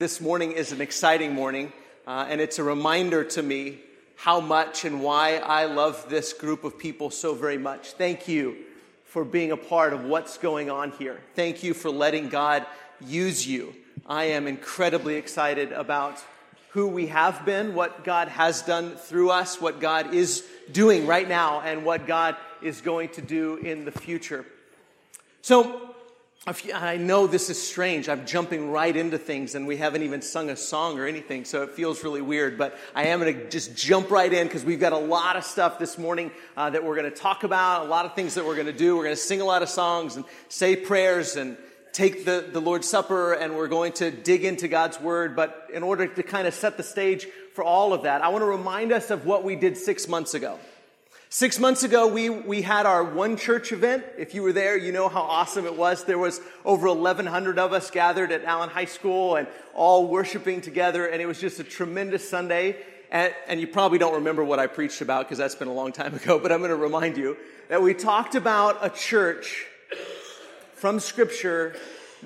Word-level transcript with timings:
This 0.00 0.20
morning 0.20 0.50
is 0.50 0.72
an 0.72 0.80
exciting 0.80 1.34
morning, 1.34 1.72
uh, 2.04 2.26
and 2.28 2.40
it's 2.40 2.58
a 2.58 2.64
reminder 2.64 3.22
to 3.22 3.40
me 3.40 3.78
how 4.16 4.40
much 4.40 4.84
and 4.84 5.00
why 5.00 5.36
I 5.36 5.66
love 5.66 6.06
this 6.08 6.32
group 6.32 6.64
of 6.64 6.76
people 6.76 7.10
so 7.10 7.32
very 7.32 7.58
much. 7.58 7.92
Thank 7.92 8.26
you 8.26 8.56
for 9.04 9.24
being 9.24 9.52
a 9.52 9.56
part 9.56 9.92
of 9.92 10.02
what's 10.02 10.36
going 10.36 10.68
on 10.68 10.90
here. 10.90 11.20
Thank 11.36 11.62
you 11.62 11.74
for 11.74 11.90
letting 11.90 12.28
God 12.28 12.66
use 13.06 13.46
you. 13.46 13.72
I 14.04 14.24
am 14.24 14.48
incredibly 14.48 15.14
excited 15.14 15.70
about 15.70 16.20
who 16.70 16.88
we 16.88 17.06
have 17.06 17.44
been, 17.44 17.72
what 17.72 18.02
God 18.02 18.26
has 18.26 18.62
done 18.62 18.96
through 18.96 19.30
us, 19.30 19.60
what 19.60 19.78
God 19.78 20.12
is 20.12 20.44
doing 20.72 21.06
right 21.06 21.28
now, 21.28 21.60
and 21.60 21.84
what 21.84 22.08
God 22.08 22.34
is 22.60 22.80
going 22.80 23.10
to 23.10 23.22
do 23.22 23.58
in 23.58 23.84
the 23.84 23.92
future. 23.92 24.44
So, 25.40 25.94
I 26.46 26.98
know 26.98 27.26
this 27.26 27.48
is 27.48 27.66
strange. 27.66 28.06
I'm 28.10 28.26
jumping 28.26 28.70
right 28.70 28.94
into 28.94 29.16
things 29.16 29.54
and 29.54 29.66
we 29.66 29.78
haven't 29.78 30.02
even 30.02 30.20
sung 30.20 30.50
a 30.50 30.56
song 30.56 30.98
or 30.98 31.06
anything, 31.06 31.46
so 31.46 31.62
it 31.62 31.70
feels 31.70 32.04
really 32.04 32.20
weird. 32.20 32.58
But 32.58 32.76
I 32.94 33.04
am 33.06 33.20
going 33.20 33.34
to 33.34 33.48
just 33.48 33.74
jump 33.74 34.10
right 34.10 34.30
in 34.30 34.46
because 34.46 34.62
we've 34.62 34.80
got 34.80 34.92
a 34.92 34.98
lot 34.98 35.36
of 35.36 35.44
stuff 35.44 35.78
this 35.78 35.96
morning 35.96 36.30
uh, 36.54 36.68
that 36.68 36.84
we're 36.84 36.96
going 36.96 37.10
to 37.10 37.16
talk 37.16 37.44
about, 37.44 37.86
a 37.86 37.88
lot 37.88 38.04
of 38.04 38.14
things 38.14 38.34
that 38.34 38.44
we're 38.44 38.56
going 38.56 38.66
to 38.66 38.74
do. 38.74 38.94
We're 38.94 39.04
going 39.04 39.16
to 39.16 39.22
sing 39.22 39.40
a 39.40 39.44
lot 39.46 39.62
of 39.62 39.70
songs 39.70 40.16
and 40.16 40.26
say 40.50 40.76
prayers 40.76 41.36
and 41.36 41.56
take 41.94 42.26
the, 42.26 42.46
the 42.52 42.60
Lord's 42.60 42.90
Supper 42.90 43.32
and 43.32 43.56
we're 43.56 43.68
going 43.68 43.92
to 43.94 44.10
dig 44.10 44.44
into 44.44 44.68
God's 44.68 45.00
Word. 45.00 45.34
But 45.34 45.70
in 45.72 45.82
order 45.82 46.06
to 46.06 46.22
kind 46.22 46.46
of 46.46 46.52
set 46.52 46.76
the 46.76 46.82
stage 46.82 47.26
for 47.54 47.64
all 47.64 47.94
of 47.94 48.02
that, 48.02 48.20
I 48.22 48.28
want 48.28 48.42
to 48.42 48.46
remind 48.46 48.92
us 48.92 49.10
of 49.10 49.24
what 49.24 49.44
we 49.44 49.56
did 49.56 49.78
six 49.78 50.08
months 50.08 50.34
ago. 50.34 50.58
Six 51.34 51.58
months 51.58 51.82
ago, 51.82 52.06
we, 52.06 52.30
we 52.30 52.62
had 52.62 52.86
our 52.86 53.02
one 53.02 53.36
church 53.36 53.72
event. 53.72 54.04
If 54.16 54.34
you 54.34 54.42
were 54.44 54.52
there, 54.52 54.76
you 54.76 54.92
know 54.92 55.08
how 55.08 55.22
awesome 55.22 55.66
it 55.66 55.76
was. 55.76 56.04
There 56.04 56.16
was 56.16 56.40
over 56.64 56.86
1,100 56.86 57.58
of 57.58 57.72
us 57.72 57.90
gathered 57.90 58.30
at 58.30 58.44
Allen 58.44 58.70
High 58.70 58.84
School 58.84 59.34
and 59.34 59.48
all 59.74 60.06
worshiping 60.06 60.60
together, 60.60 61.06
and 61.08 61.20
it 61.20 61.26
was 61.26 61.40
just 61.40 61.58
a 61.58 61.64
tremendous 61.64 62.30
Sunday. 62.30 62.76
And, 63.10 63.34
and 63.48 63.60
you 63.60 63.66
probably 63.66 63.98
don't 63.98 64.14
remember 64.14 64.44
what 64.44 64.60
I 64.60 64.68
preached 64.68 65.00
about 65.00 65.24
because 65.24 65.38
that's 65.38 65.56
been 65.56 65.66
a 65.66 65.72
long 65.72 65.90
time 65.90 66.14
ago, 66.22 66.38
but 66.38 66.52
I'm 66.52 66.60
going 66.60 66.70
to 66.70 66.76
remind 66.76 67.16
you 67.16 67.36
that 67.68 67.82
we 67.82 67.94
talked 67.94 68.36
about 68.36 68.78
a 68.80 68.88
church 68.88 69.66
from 70.74 71.00
Scripture 71.00 71.74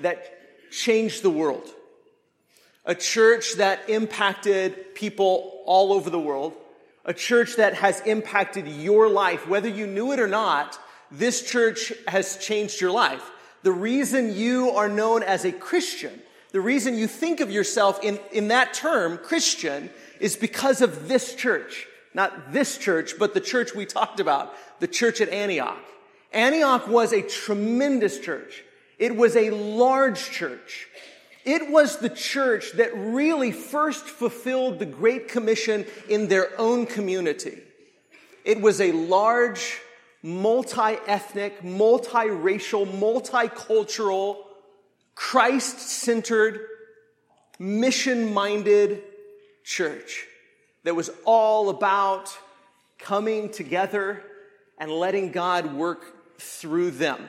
that 0.03 0.69
changed 0.69 1.23
the 1.23 1.31
world. 1.31 1.67
A 2.85 2.93
church 2.93 3.55
that 3.55 3.89
impacted 3.89 4.93
people 4.93 5.63
all 5.65 5.93
over 5.93 6.11
the 6.11 6.19
world 6.19 6.53
a 7.05 7.13
church 7.13 7.55
that 7.55 7.75
has 7.75 8.01
impacted 8.01 8.67
your 8.67 9.09
life. 9.09 9.47
Whether 9.47 9.69
you 9.69 9.87
knew 9.87 10.11
it 10.11 10.19
or 10.19 10.27
not, 10.27 10.79
this 11.11 11.41
church 11.41 11.93
has 12.07 12.37
changed 12.37 12.81
your 12.81 12.91
life. 12.91 13.31
The 13.63 13.71
reason 13.71 14.35
you 14.35 14.71
are 14.71 14.89
known 14.89 15.23
as 15.23 15.45
a 15.45 15.51
Christian, 15.51 16.21
the 16.51 16.61
reason 16.61 16.97
you 16.97 17.07
think 17.07 17.39
of 17.39 17.51
yourself 17.51 17.99
in, 18.03 18.19
in 18.31 18.49
that 18.49 18.73
term, 18.73 19.17
Christian, 19.17 19.89
is 20.19 20.35
because 20.35 20.81
of 20.81 21.07
this 21.07 21.35
church. 21.35 21.87
Not 22.13 22.51
this 22.51 22.77
church, 22.77 23.13
but 23.19 23.33
the 23.33 23.41
church 23.41 23.75
we 23.75 23.85
talked 23.85 24.19
about, 24.19 24.53
the 24.79 24.87
church 24.87 25.21
at 25.21 25.29
Antioch. 25.29 25.77
Antioch 26.33 26.87
was 26.87 27.13
a 27.13 27.21
tremendous 27.21 28.19
church. 28.19 28.63
It 28.97 29.15
was 29.15 29.35
a 29.35 29.49
large 29.51 30.29
church. 30.31 30.87
It 31.49 31.71
was 31.71 31.97
the 31.97 32.11
church 32.11 32.73
that 32.73 32.95
really 32.95 33.51
first 33.51 34.05
fulfilled 34.05 34.77
the 34.77 34.85
Great 34.85 35.29
Commission 35.29 35.83
in 36.07 36.27
their 36.27 36.51
own 36.59 36.85
community. 36.85 37.57
It 38.45 38.61
was 38.61 38.79
a 38.79 38.91
large, 38.91 39.79
multi 40.21 40.97
ethnic, 41.07 41.63
multiracial, 41.63 42.85
multicultural, 42.85 44.37
Christ 45.15 45.79
centered, 45.79 46.67
mission 47.57 48.31
minded 48.31 49.01
church 49.63 50.27
that 50.83 50.95
was 50.95 51.09
all 51.25 51.69
about 51.69 52.29
coming 52.99 53.49
together 53.49 54.23
and 54.77 54.91
letting 54.91 55.31
God 55.31 55.73
work 55.73 56.37
through 56.37 56.91
them. 56.91 57.27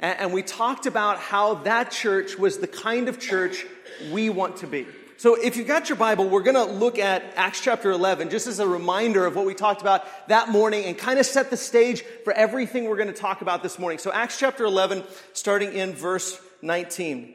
And 0.00 0.32
we 0.32 0.42
talked 0.42 0.86
about 0.86 1.18
how 1.18 1.54
that 1.54 1.90
church 1.90 2.38
was 2.38 2.58
the 2.58 2.68
kind 2.68 3.08
of 3.08 3.18
church 3.18 3.66
we 4.12 4.30
want 4.30 4.58
to 4.58 4.66
be. 4.66 4.86
So 5.16 5.34
if 5.34 5.56
you've 5.56 5.66
got 5.66 5.88
your 5.88 5.96
Bible, 5.96 6.28
we're 6.28 6.44
going 6.44 6.54
to 6.54 6.72
look 6.72 7.00
at 7.00 7.24
Acts 7.34 7.60
chapter 7.60 7.90
11 7.90 8.30
just 8.30 8.46
as 8.46 8.60
a 8.60 8.68
reminder 8.68 9.26
of 9.26 9.34
what 9.34 9.44
we 9.46 9.54
talked 9.54 9.80
about 9.80 10.04
that 10.28 10.48
morning 10.48 10.84
and 10.84 10.96
kind 10.96 11.18
of 11.18 11.26
set 11.26 11.50
the 11.50 11.56
stage 11.56 12.02
for 12.22 12.32
everything 12.32 12.84
we're 12.84 12.96
going 12.96 13.08
to 13.08 13.12
talk 13.12 13.42
about 13.42 13.64
this 13.64 13.80
morning. 13.80 13.98
So 13.98 14.12
Acts 14.12 14.38
chapter 14.38 14.64
11, 14.64 15.02
starting 15.32 15.72
in 15.72 15.92
verse 15.92 16.40
19. 16.62 17.34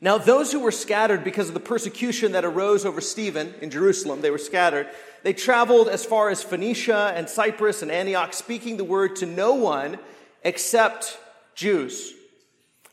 Now 0.00 0.18
those 0.18 0.50
who 0.50 0.58
were 0.58 0.72
scattered 0.72 1.22
because 1.22 1.46
of 1.46 1.54
the 1.54 1.60
persecution 1.60 2.32
that 2.32 2.44
arose 2.44 2.84
over 2.84 3.00
Stephen 3.00 3.54
in 3.60 3.70
Jerusalem, 3.70 4.20
they 4.20 4.32
were 4.32 4.38
scattered. 4.38 4.88
They 5.22 5.32
traveled 5.32 5.88
as 5.88 6.04
far 6.04 6.30
as 6.30 6.42
Phoenicia 6.42 7.12
and 7.14 7.28
Cyprus 7.28 7.82
and 7.82 7.92
Antioch, 7.92 8.32
speaking 8.32 8.76
the 8.76 8.82
word 8.82 9.14
to 9.16 9.26
no 9.26 9.54
one 9.54 10.00
except 10.42 11.16
Jews. 11.58 12.14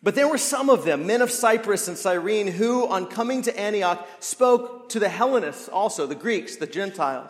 But 0.01 0.15
there 0.15 0.27
were 0.27 0.39
some 0.39 0.71
of 0.71 0.85
them, 0.85 1.05
men 1.05 1.21
of 1.21 1.29
Cyprus 1.29 1.87
and 1.87 1.95
Cyrene, 1.95 2.47
who, 2.47 2.87
on 2.87 3.05
coming 3.05 3.43
to 3.43 3.59
Antioch, 3.59 4.07
spoke 4.19 4.89
to 4.89 4.99
the 4.99 5.07
Hellenists 5.07 5.69
also, 5.69 6.07
the 6.07 6.15
Greeks, 6.15 6.55
the 6.55 6.65
Gentiles, 6.65 7.29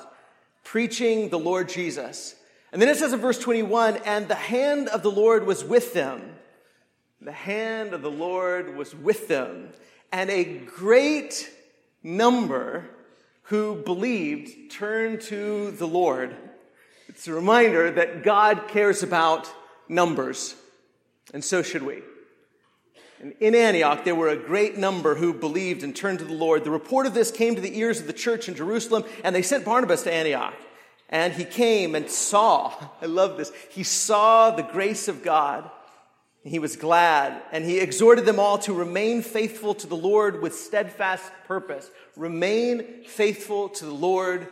preaching 0.63 1.28
the 1.28 1.38
Lord 1.38 1.68
Jesus. 1.68 2.35
And 2.72 2.81
then 2.81 2.88
it 2.88 2.95
says 2.95 3.12
in 3.12 3.19
verse 3.19 3.38
21 3.38 3.97
and 4.06 4.29
the 4.29 4.35
hand 4.35 4.88
of 4.88 5.03
the 5.03 5.12
Lord 5.12 5.45
was 5.45 5.62
with 5.62 5.94
them. 5.94 6.22
The 7.19 7.34
hand 7.34 7.94
of 7.94 8.01
the 8.01 8.12
Lord 8.12 8.78
was 8.78 8.95
with 8.95 9.28
them. 9.28 9.72
And 10.13 10.29
a 10.29 10.44
great 10.45 11.51
number 12.01 12.90
who 13.44 13.75
believed 13.75 14.72
turned 14.72 15.19
to 15.24 15.72
the 15.72 15.88
Lord. 15.88 16.34
It's 17.09 17.28
a 17.28 17.34
reminder 17.34 17.91
that 17.91 18.24
God 18.24 18.69
cares 18.69 19.03
about 19.03 19.51
numbers. 19.90 20.56
And 21.35 21.44
so 21.44 21.62
should 21.62 21.84
we. 21.84 22.01
And 23.19 23.34
in 23.41 23.56
Antioch, 23.56 24.06
there 24.06 24.16
were 24.16 24.29
a 24.29 24.38
great 24.38 24.78
number 24.78 25.16
who 25.16 25.34
believed 25.34 25.84
and 25.84 25.94
turned 25.94 26.19
to 26.19 26.25
the 26.25 26.34
Lord. 26.34 26.63
The 26.63 26.72
report 26.72 27.06
of 27.06 27.13
this 27.13 27.29
came 27.29 27.56
to 27.56 27.62
the 27.62 27.78
ears 27.78 28.00
of 28.00 28.07
the 28.07 28.13
church 28.13 28.47
in 28.47 28.56
Jerusalem, 28.56 29.03
and 29.22 29.35
they 29.35 29.41
sent 29.41 29.66
Barnabas 29.66 30.03
to 30.03 30.13
Antioch. 30.13 30.53
And 31.09 31.34
he 31.34 31.44
came 31.44 31.94
and 31.94 32.09
saw, 32.09 32.74
I 33.01 33.07
love 33.07 33.35
this, 33.35 33.51
he 33.69 33.84
saw 33.84 34.51
the 34.51 34.63
grace 34.63 35.09
of 35.09 35.24
God. 35.24 35.69
He 36.45 36.57
was 36.57 36.78
glad, 36.78 37.41
and 37.51 37.66
he 37.66 37.79
exhorted 37.79 38.25
them 38.25 38.40
all 38.40 38.57
to 38.59 38.72
remain 38.72 39.22
faithful 39.22 39.75
to 39.75 39.88
the 39.88 39.97
Lord 39.97 40.41
with 40.41 40.56
steadfast 40.56 41.29
purpose. 41.47 41.91
Remain 42.16 43.03
faithful 43.03 43.68
to 43.68 43.84
the 43.85 43.91
Lord 43.91 44.47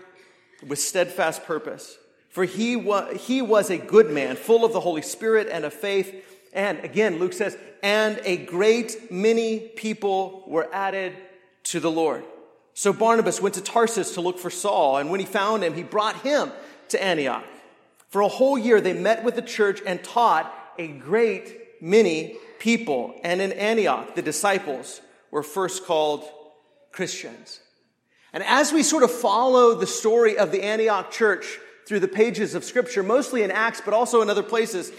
with 0.67 0.79
steadfast 0.79 1.45
purpose. 1.45 1.97
For 2.29 2.43
he 2.43 2.75
was, 2.75 3.25
he 3.25 3.41
was 3.41 3.69
a 3.69 3.77
good 3.77 4.09
man, 4.09 4.35
full 4.35 4.65
of 4.65 4.73
the 4.73 4.81
Holy 4.81 5.03
Spirit 5.03 5.47
and 5.49 5.63
of 5.63 5.73
faith 5.73 6.32
and 6.53 6.79
again, 6.79 7.19
Luke 7.19 7.33
says, 7.33 7.57
and 7.81 8.21
a 8.23 8.37
great 8.37 9.11
many 9.11 9.59
people 9.59 10.43
were 10.47 10.69
added 10.73 11.13
to 11.63 11.79
the 11.79 11.91
Lord. 11.91 12.23
So 12.73 12.93
Barnabas 12.93 13.41
went 13.41 13.55
to 13.55 13.61
Tarsus 13.61 14.13
to 14.13 14.21
look 14.21 14.39
for 14.39 14.49
Saul, 14.49 14.97
and 14.97 15.09
when 15.09 15.19
he 15.19 15.25
found 15.25 15.63
him, 15.63 15.73
he 15.73 15.83
brought 15.83 16.21
him 16.21 16.51
to 16.89 17.03
Antioch. 17.03 17.43
For 18.09 18.21
a 18.21 18.27
whole 18.27 18.57
year, 18.57 18.79
they 18.79 18.93
met 18.93 19.23
with 19.23 19.35
the 19.35 19.41
church 19.41 19.81
and 19.85 20.03
taught 20.03 20.53
a 20.77 20.87
great 20.87 21.81
many 21.81 22.37
people. 22.59 23.19
And 23.23 23.41
in 23.41 23.51
Antioch, 23.51 24.15
the 24.15 24.21
disciples 24.21 25.01
were 25.31 25.43
first 25.43 25.85
called 25.85 26.23
Christians. 26.91 27.59
And 28.31 28.43
as 28.43 28.71
we 28.71 28.83
sort 28.83 29.03
of 29.03 29.11
follow 29.11 29.75
the 29.75 29.87
story 29.87 30.37
of 30.37 30.51
the 30.51 30.63
Antioch 30.63 31.11
church 31.11 31.59
through 31.87 31.99
the 31.99 32.07
pages 32.07 32.55
of 32.55 32.63
scripture, 32.63 33.03
mostly 33.03 33.43
in 33.43 33.51
Acts, 33.51 33.81
but 33.83 33.93
also 33.93 34.21
in 34.21 34.29
other 34.29 34.43
places, 34.43 34.91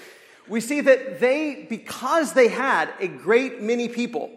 we 0.49 0.61
see 0.61 0.81
that 0.81 1.21
they, 1.21 1.67
because 1.69 2.33
they 2.35 2.49
had 2.49 2.93
a 3.01 3.09
great 3.09 3.63
many 3.63 3.89
people, 3.89 4.31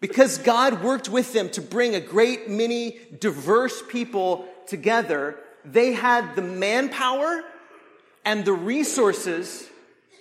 because 0.00 0.38
God 0.38 0.82
worked 0.82 1.08
with 1.08 1.32
them 1.32 1.50
to 1.50 1.60
bring 1.60 1.94
a 1.94 2.00
great 2.00 2.48
many 2.48 2.98
diverse 3.20 3.82
people 3.88 4.46
together, 4.66 5.36
they 5.64 5.92
had 5.92 6.36
the 6.36 6.42
manpower 6.42 7.42
and 8.24 8.44
the 8.44 8.52
resources 8.52 9.68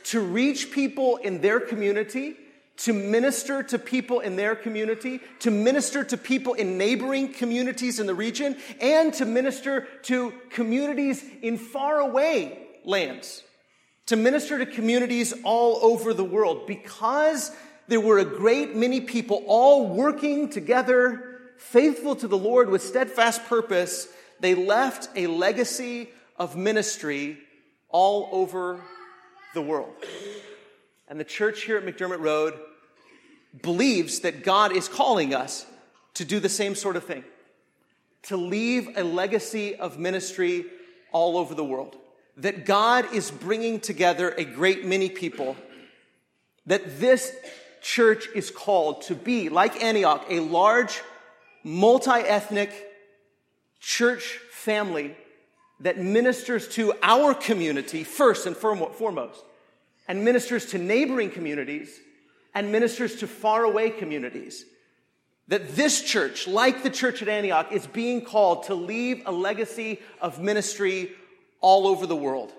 to 0.05 0.19
reach 0.19 0.71
people 0.71 1.17
in 1.17 1.41
their 1.41 1.59
community, 1.59 2.35
to 2.77 2.93
minister 2.93 3.63
to 3.63 3.79
people 3.79 4.19
in 4.19 4.35
their 4.35 4.55
community, 4.55 5.19
to 5.39 5.49
minister 5.49 6.03
to 6.03 6.17
people 6.17 6.53
in 6.53 6.77
neighboring 6.77 7.31
communities 7.31 7.99
in 7.99 8.05
the 8.05 8.13
region, 8.13 8.55
and 8.81 9.13
to 9.13 9.25
minister 9.25 9.87
to 10.03 10.33
communities 10.49 11.23
in 11.41 11.57
faraway 11.57 12.59
lands 12.83 13.43
to 14.07 14.15
minister 14.15 14.59
to 14.59 14.65
communities 14.65 15.33
all 15.43 15.79
over 15.81 16.13
the 16.13 16.23
world 16.23 16.67
because 16.67 17.51
there 17.87 17.99
were 17.99 18.19
a 18.19 18.25
great 18.25 18.75
many 18.75 19.01
people 19.01 19.43
all 19.47 19.87
working 19.87 20.49
together, 20.49 21.39
faithful 21.57 22.15
to 22.15 22.27
the 22.27 22.37
Lord 22.37 22.69
with 22.69 22.83
steadfast 22.83 23.45
purpose. 23.45 24.07
They 24.39 24.55
left 24.55 25.09
a 25.15 25.27
legacy 25.27 26.09
of 26.37 26.55
ministry 26.55 27.37
all 27.89 28.29
over 28.31 28.81
the 29.53 29.61
world. 29.61 29.93
And 31.07 31.19
the 31.19 31.23
church 31.23 31.63
here 31.63 31.77
at 31.77 31.85
McDermott 31.85 32.19
Road 32.19 32.59
believes 33.61 34.19
that 34.21 34.43
God 34.43 34.75
is 34.75 34.87
calling 34.87 35.33
us 35.33 35.65
to 36.15 36.25
do 36.25 36.39
the 36.39 36.49
same 36.49 36.75
sort 36.75 36.95
of 36.95 37.03
thing, 37.03 37.23
to 38.23 38.37
leave 38.37 38.97
a 38.97 39.03
legacy 39.03 39.75
of 39.75 39.97
ministry 39.97 40.65
all 41.11 41.37
over 41.37 41.53
the 41.55 41.63
world. 41.63 41.95
That 42.37 42.65
God 42.65 43.13
is 43.13 43.31
bringing 43.31 43.79
together 43.79 44.29
a 44.31 44.43
great 44.43 44.85
many 44.85 45.09
people, 45.09 45.55
that 46.65 46.99
this 46.99 47.35
church 47.81 48.27
is 48.35 48.51
called 48.51 49.03
to 49.03 49.15
be, 49.15 49.49
like 49.49 49.83
Antioch, 49.83 50.25
a 50.29 50.39
large, 50.39 51.01
multi 51.63 52.11
ethnic 52.11 52.71
church 53.79 54.39
family 54.51 55.15
that 55.79 55.97
ministers 55.97 56.67
to 56.69 56.93
our 57.03 57.33
community 57.33 58.03
first 58.03 58.47
and 58.47 58.55
foremost, 58.55 59.43
and 60.07 60.23
ministers 60.23 60.67
to 60.67 60.77
neighboring 60.77 61.29
communities, 61.29 61.99
and 62.53 62.71
ministers 62.71 63.17
to 63.17 63.27
faraway 63.27 63.89
communities. 63.89 64.65
That 65.47 65.75
this 65.75 66.01
church, 66.01 66.47
like 66.47 66.81
the 66.81 66.89
church 66.89 67.21
at 67.21 67.27
Antioch, 67.27 67.71
is 67.71 67.85
being 67.85 68.23
called 68.25 68.63
to 68.63 68.73
leave 68.73 69.21
a 69.25 69.31
legacy 69.31 69.99
of 70.19 70.41
ministry 70.41 71.11
all 71.61 71.87
over 71.87 72.05
the 72.05 72.15
world. 72.15 72.51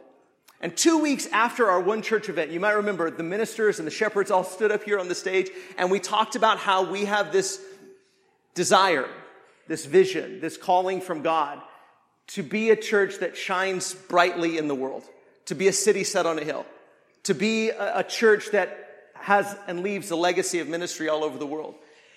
And 0.61 0.77
two 0.77 0.99
weeks 0.99 1.27
after 1.33 1.71
our 1.71 1.81
One 1.81 2.03
Church 2.03 2.29
event, 2.29 2.51
you 2.51 2.61
might 2.61 2.73
remember 2.73 3.11
the 3.11 3.23
ministers 3.23 3.79
and 3.79 3.87
the 3.87 3.93
shepherds 3.93 4.31
all 4.31 4.45
stood 4.45 4.73
up 4.73 4.85
here 4.85 4.99
on 4.99 5.09
the 5.09 5.15
stage, 5.15 5.51
and 5.77 5.91
we 5.91 6.01
talked 6.01 6.35
about 6.35 6.59
how 6.59 6.91
we 6.91 7.05
have 7.05 7.31
this 7.31 7.61
desire, 8.55 9.09
this 9.69 9.85
vision, 9.85 10.41
this 10.41 10.57
calling 10.57 11.01
from 11.01 11.23
God 11.23 11.61
to 12.29 12.43
be 12.43 12.71
a 12.71 12.77
church 12.77 13.19
that 13.19 13.37
shines 13.37 13.95
brightly 13.95 14.59
in 14.59 14.67
the 14.67 14.75
world, 14.75 15.05
to 15.45 15.55
be 15.55 15.69
a 15.69 15.73
city 15.73 16.03
set 16.03 16.27
on 16.27 16.39
a 16.39 16.45
hill, 16.45 16.67
to 17.23 17.35
be 17.35 17.71
a, 17.71 18.03
church 18.03 18.51
that 18.51 19.11
has 19.15 19.57
and 19.69 19.83
leaves 19.83 20.11
a 20.11 20.17
legacy 20.17 20.59
of 20.59 20.69
ministry 20.69 21.09
all 21.09 21.23
over 21.23 21.39
the 21.39 21.47
world. 21.47 21.75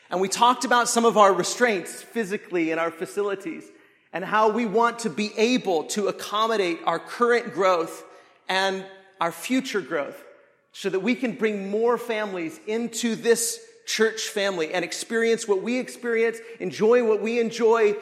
And 0.10 0.20
we 0.20 0.28
talked 0.28 0.66
about 0.66 0.90
some 0.90 1.06
of 1.06 1.18
our 1.18 1.34
restraints 1.34 2.02
physically 2.02 2.72
in 2.72 2.80
our 2.80 2.90
facilities 2.90 3.66
and 4.12 4.26
how 4.26 4.50
we 4.50 4.66
want 4.66 5.00
to 5.00 5.10
be 5.10 5.32
able 5.38 5.84
to 5.84 6.08
accommodate 6.08 6.80
our 6.86 7.00
current 7.00 7.54
growth 7.54 8.04
and 8.48 8.86
our 9.22 9.32
future 9.32 9.82
growth 9.82 10.24
so 10.72 10.90
that 10.90 11.00
we 11.00 11.16
can 11.16 11.34
bring 11.34 11.70
more 11.70 11.98
families 11.98 12.60
into 12.68 13.16
this 13.16 13.60
church 13.86 14.22
family 14.28 14.74
and 14.74 14.86
experience 14.86 15.48
what 15.48 15.62
we 15.62 15.80
experience, 15.80 16.38
enjoy 16.60 17.04
what 17.04 17.22
we 17.22 17.40
enjoy, 17.40 17.96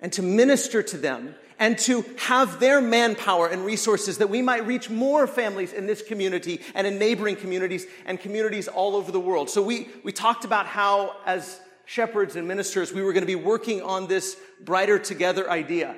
and 0.00 0.12
to 0.12 0.22
minister 0.22 0.82
to 0.82 0.96
them 0.96 1.34
and 1.58 1.78
to 1.78 2.04
have 2.18 2.58
their 2.58 2.80
manpower 2.80 3.46
and 3.46 3.64
resources 3.64 4.18
that 4.18 4.28
we 4.28 4.42
might 4.42 4.66
reach 4.66 4.90
more 4.90 5.26
families 5.26 5.72
in 5.72 5.86
this 5.86 6.02
community 6.02 6.60
and 6.74 6.86
in 6.86 6.98
neighboring 6.98 7.36
communities 7.36 7.86
and 8.06 8.18
communities 8.18 8.66
all 8.66 8.96
over 8.96 9.12
the 9.12 9.20
world. 9.20 9.48
So 9.48 9.62
we, 9.62 9.88
we 10.02 10.10
talked 10.10 10.44
about 10.44 10.66
how, 10.66 11.16
as 11.26 11.60
shepherds 11.84 12.36
and 12.36 12.48
ministers, 12.48 12.92
we 12.92 13.02
were 13.02 13.12
going 13.12 13.22
to 13.22 13.26
be 13.26 13.34
working 13.34 13.82
on 13.82 14.06
this 14.06 14.36
brighter 14.60 14.98
together 14.98 15.50
idea 15.50 15.96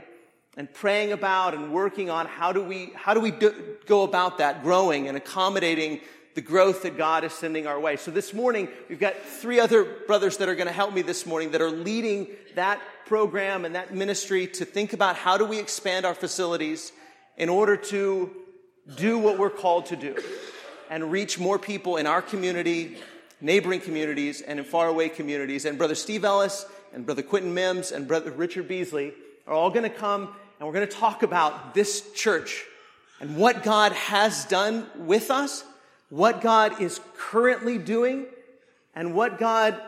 and 0.56 0.72
praying 0.72 1.12
about 1.12 1.54
and 1.54 1.72
working 1.72 2.10
on 2.10 2.26
how 2.26 2.52
do 2.52 2.62
we, 2.62 2.92
how 2.94 3.14
do 3.14 3.20
we 3.20 3.30
do, 3.30 3.76
go 3.86 4.02
about 4.02 4.38
that, 4.38 4.62
growing 4.62 5.08
and 5.08 5.16
accommodating 5.16 6.00
the 6.34 6.40
growth 6.42 6.82
that 6.82 6.98
God 6.98 7.24
is 7.24 7.32
sending 7.32 7.66
our 7.66 7.80
way. 7.80 7.96
So 7.96 8.10
this 8.10 8.34
morning, 8.34 8.68
we've 8.88 9.00
got 9.00 9.18
three 9.18 9.58
other 9.58 9.84
brothers 10.06 10.36
that 10.36 10.48
are 10.48 10.54
going 10.54 10.66
to 10.66 10.72
help 10.72 10.92
me 10.92 11.02
this 11.02 11.24
morning 11.24 11.52
that 11.52 11.62
are 11.62 11.70
leading 11.70 12.28
that 12.54 12.80
program 13.06 13.64
and 13.64 13.74
that 13.74 13.94
ministry 13.94 14.46
to 14.46 14.64
think 14.64 14.92
about 14.92 15.16
how 15.16 15.38
do 15.38 15.46
we 15.46 15.58
expand 15.58 16.04
our 16.04 16.14
facilities 16.14 16.92
in 17.38 17.48
order 17.48 17.76
to 17.76 18.30
do 18.96 19.18
what 19.18 19.38
we're 19.38 19.50
called 19.50 19.86
to 19.86 19.96
do 19.96 20.14
and 20.90 21.10
reach 21.10 21.38
more 21.38 21.58
people 21.58 21.96
in 21.96 22.06
our 22.06 22.22
community, 22.22 22.98
neighboring 23.40 23.80
communities, 23.80 24.40
and 24.40 24.58
in 24.58 24.64
faraway 24.64 25.08
communities. 25.08 25.64
And 25.64 25.78
Brother 25.78 25.94
Steve 25.94 26.24
Ellis 26.24 26.66
and 26.92 27.04
Brother 27.04 27.22
Quentin 27.22 27.52
Mims 27.54 27.92
and 27.92 28.08
Brother 28.08 28.30
Richard 28.30 28.68
Beasley 28.68 29.12
are 29.46 29.54
all 29.54 29.70
going 29.70 29.82
to 29.82 29.90
come 29.90 30.34
and 30.58 30.66
we're 30.66 30.74
going 30.74 30.88
to 30.88 30.96
talk 30.96 31.22
about 31.22 31.74
this 31.74 32.12
church 32.12 32.64
and 33.20 33.36
what 33.36 33.62
God 33.62 33.92
has 33.92 34.46
done 34.46 34.86
with 34.96 35.30
us 35.30 35.64
what 36.08 36.40
God 36.40 36.80
is 36.80 37.00
currently 37.16 37.78
doing 37.78 38.26
and 38.94 39.14
what 39.14 39.38
God 39.38 39.80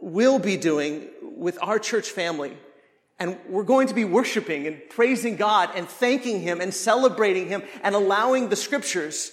will 0.00 0.38
be 0.38 0.56
doing 0.56 1.08
with 1.22 1.58
our 1.62 1.78
church 1.78 2.10
family. 2.10 2.56
And 3.18 3.38
we're 3.48 3.62
going 3.62 3.88
to 3.88 3.94
be 3.94 4.04
worshiping 4.04 4.66
and 4.66 4.80
praising 4.90 5.36
God 5.36 5.70
and 5.74 5.88
thanking 5.88 6.40
Him 6.40 6.60
and 6.60 6.72
celebrating 6.72 7.48
Him 7.48 7.62
and 7.82 7.94
allowing 7.94 8.48
the 8.48 8.56
scriptures 8.56 9.32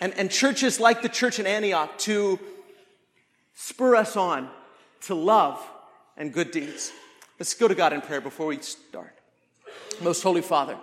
and, 0.00 0.12
and 0.18 0.30
churches 0.30 0.80
like 0.80 1.02
the 1.02 1.08
church 1.08 1.38
in 1.38 1.46
Antioch 1.46 1.96
to 2.00 2.38
spur 3.56 3.96
us 3.96 4.16
on 4.16 4.48
to 5.00 5.14
love 5.14 5.60
and 6.16 6.32
good 6.32 6.52
deeds. 6.52 6.92
Let's 7.40 7.54
go 7.54 7.66
to 7.66 7.74
God 7.74 7.92
in 7.92 8.00
prayer 8.00 8.20
before 8.20 8.46
we 8.46 8.58
start. 8.58 9.18
Most 10.00 10.22
Holy 10.22 10.42
Father, 10.42 10.76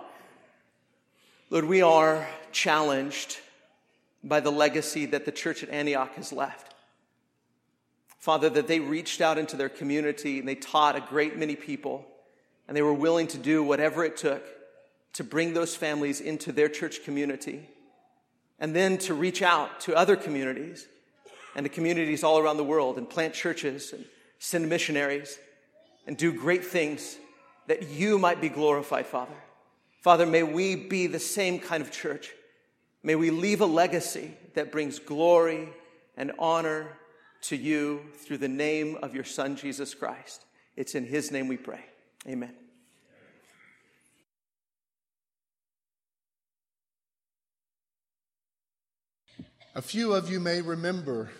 Lord, 1.50 1.64
we 1.64 1.82
are 1.82 2.28
challenged 2.52 3.38
by 4.24 4.40
the 4.40 4.50
legacy 4.50 5.06
that 5.06 5.24
the 5.24 5.32
church 5.32 5.62
at 5.62 5.70
Antioch 5.70 6.14
has 6.14 6.32
left. 6.32 6.74
Father, 8.18 8.48
that 8.50 8.66
they 8.66 8.80
reached 8.80 9.20
out 9.20 9.38
into 9.38 9.56
their 9.56 9.68
community 9.68 10.40
and 10.40 10.48
they 10.48 10.54
taught 10.54 10.96
a 10.96 11.00
great 11.00 11.38
many 11.38 11.54
people, 11.54 12.04
and 12.66 12.76
they 12.76 12.82
were 12.82 12.94
willing 12.94 13.26
to 13.28 13.38
do 13.38 13.62
whatever 13.62 14.04
it 14.04 14.16
took 14.16 14.44
to 15.12 15.22
bring 15.22 15.54
those 15.54 15.76
families 15.76 16.20
into 16.20 16.50
their 16.50 16.68
church 16.68 17.04
community, 17.04 17.68
and 18.58 18.74
then 18.74 18.98
to 18.98 19.14
reach 19.14 19.42
out 19.42 19.80
to 19.80 19.94
other 19.94 20.16
communities 20.16 20.88
and 21.54 21.64
to 21.64 21.70
communities 21.70 22.24
all 22.24 22.38
around 22.38 22.56
the 22.56 22.64
world 22.64 22.98
and 22.98 23.08
plant 23.08 23.34
churches 23.34 23.92
and 23.92 24.04
send 24.38 24.68
missionaries 24.68 25.38
and 26.06 26.16
do 26.16 26.32
great 26.32 26.64
things 26.64 27.16
that 27.66 27.88
you 27.88 28.18
might 28.18 28.40
be 28.40 28.48
glorified, 28.48 29.06
Father. 29.06 29.34
Father, 30.02 30.26
may 30.26 30.42
we 30.42 30.76
be 30.76 31.06
the 31.06 31.18
same 31.18 31.58
kind 31.58 31.82
of 31.82 31.90
church 31.90 32.32
May 33.06 33.16
we 33.16 33.30
leave 33.30 33.60
a 33.60 33.66
legacy 33.66 34.30
that 34.54 34.72
brings 34.72 34.98
glory 34.98 35.68
and 36.16 36.32
honor 36.38 36.96
to 37.42 37.54
you 37.54 38.00
through 38.14 38.38
the 38.38 38.48
name 38.48 38.96
of 39.02 39.14
your 39.14 39.24
Son, 39.24 39.56
Jesus 39.56 39.92
Christ. 39.92 40.46
It's 40.74 40.94
in 40.94 41.04
his 41.04 41.30
name 41.30 41.46
we 41.46 41.58
pray. 41.58 41.84
Amen. 42.26 42.54
A 49.74 49.82
few 49.82 50.14
of 50.14 50.30
you 50.30 50.40
may 50.40 50.62
remember 50.62 51.30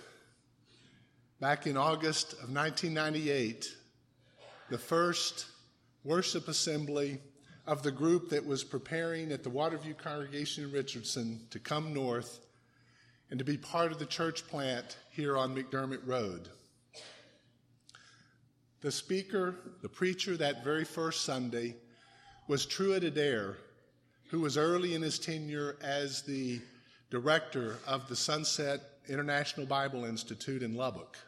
back 1.45 1.67
in 1.67 1.77
August 1.77 2.33
of 2.33 2.49
1998, 2.49 3.77
the 4.71 4.79
first 4.79 5.45
worship 6.03 6.49
assembly 6.49 7.19
of 7.67 7.83
the 7.83 7.91
group 7.91 8.31
that 8.31 8.47
was 8.47 8.65
preparing 8.65 9.31
at 9.31 9.45
the 9.45 9.51
Waterview 9.51 9.95
congregation 9.95 10.65
in 10.65 10.73
Richardson 10.73 11.47
to 11.51 11.59
come 11.59 11.93
north 11.93 12.41
and 13.29 13.39
to 13.39 13.45
be 13.45 13.59
part 13.59 13.93
of 13.93 13.99
the 13.99 14.07
church 14.07 14.47
plant 14.49 14.97
here 15.11 15.37
on 15.37 15.55
McDermott 15.55 16.01
Road. 16.07 16.49
The 18.81 18.91
speaker, 18.91 19.55
the 19.83 19.89
preacher 19.91 20.39
that 20.39 20.65
very 20.65 20.87
first 20.87 21.27
Sunday 21.27 21.77
was 22.49 22.65
Truitt 22.65 23.05
Adair, 23.05 23.59
who 24.31 24.41
was 24.41 24.57
early 24.57 24.95
in 24.95 25.03
his 25.03 25.19
tenure 25.19 25.77
as 25.83 26.23
the 26.23 26.63
director 27.11 27.77
of 27.87 28.09
the 28.09 28.17
Sunset 28.17 28.81
International 29.11 29.67
Bible 29.67 30.07
Institute 30.07 30.63
in 30.63 30.73
Lubbock. 30.73 31.19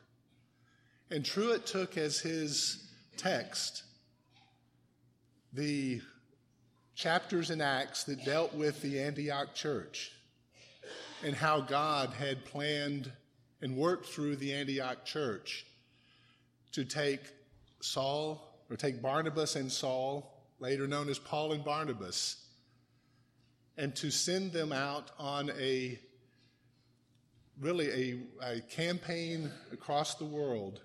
And 1.10 1.25
Truitt 1.25 1.66
took 1.66 1.96
as 1.96 2.18
his 2.18 2.88
text 3.16 3.84
the 5.52 6.00
chapters 6.94 7.50
in 7.50 7.60
Acts 7.60 8.04
that 8.04 8.25
dealt 8.25 8.54
with 8.54 8.82
the 8.82 9.00
Antioch 9.00 9.54
church 9.54 10.10
and 11.25 11.34
how 11.34 11.60
God 11.60 12.10
had 12.10 12.44
planned 12.44 13.12
and 13.62 13.76
worked 13.76 14.06
through 14.06 14.36
the 14.36 14.52
Antioch 14.52 15.04
church 15.04 15.64
to 16.72 16.84
take 16.84 17.20
Saul, 17.80 18.42
or 18.68 18.76
take 18.76 19.00
Barnabas 19.00 19.56
and 19.56 19.70
Saul, 19.70 20.44
later 20.58 20.86
known 20.86 21.08
as 21.08 21.18
Paul 21.18 21.52
and 21.52 21.64
Barnabas, 21.64 22.36
and 23.76 23.94
to 23.96 24.10
send 24.10 24.52
them 24.52 24.72
out 24.72 25.10
on 25.18 25.50
a 25.58 25.98
really 27.60 27.90
a, 28.42 28.56
a 28.56 28.60
campaign 28.62 29.50
across 29.72 30.16
the 30.16 30.25
world, 30.25 30.80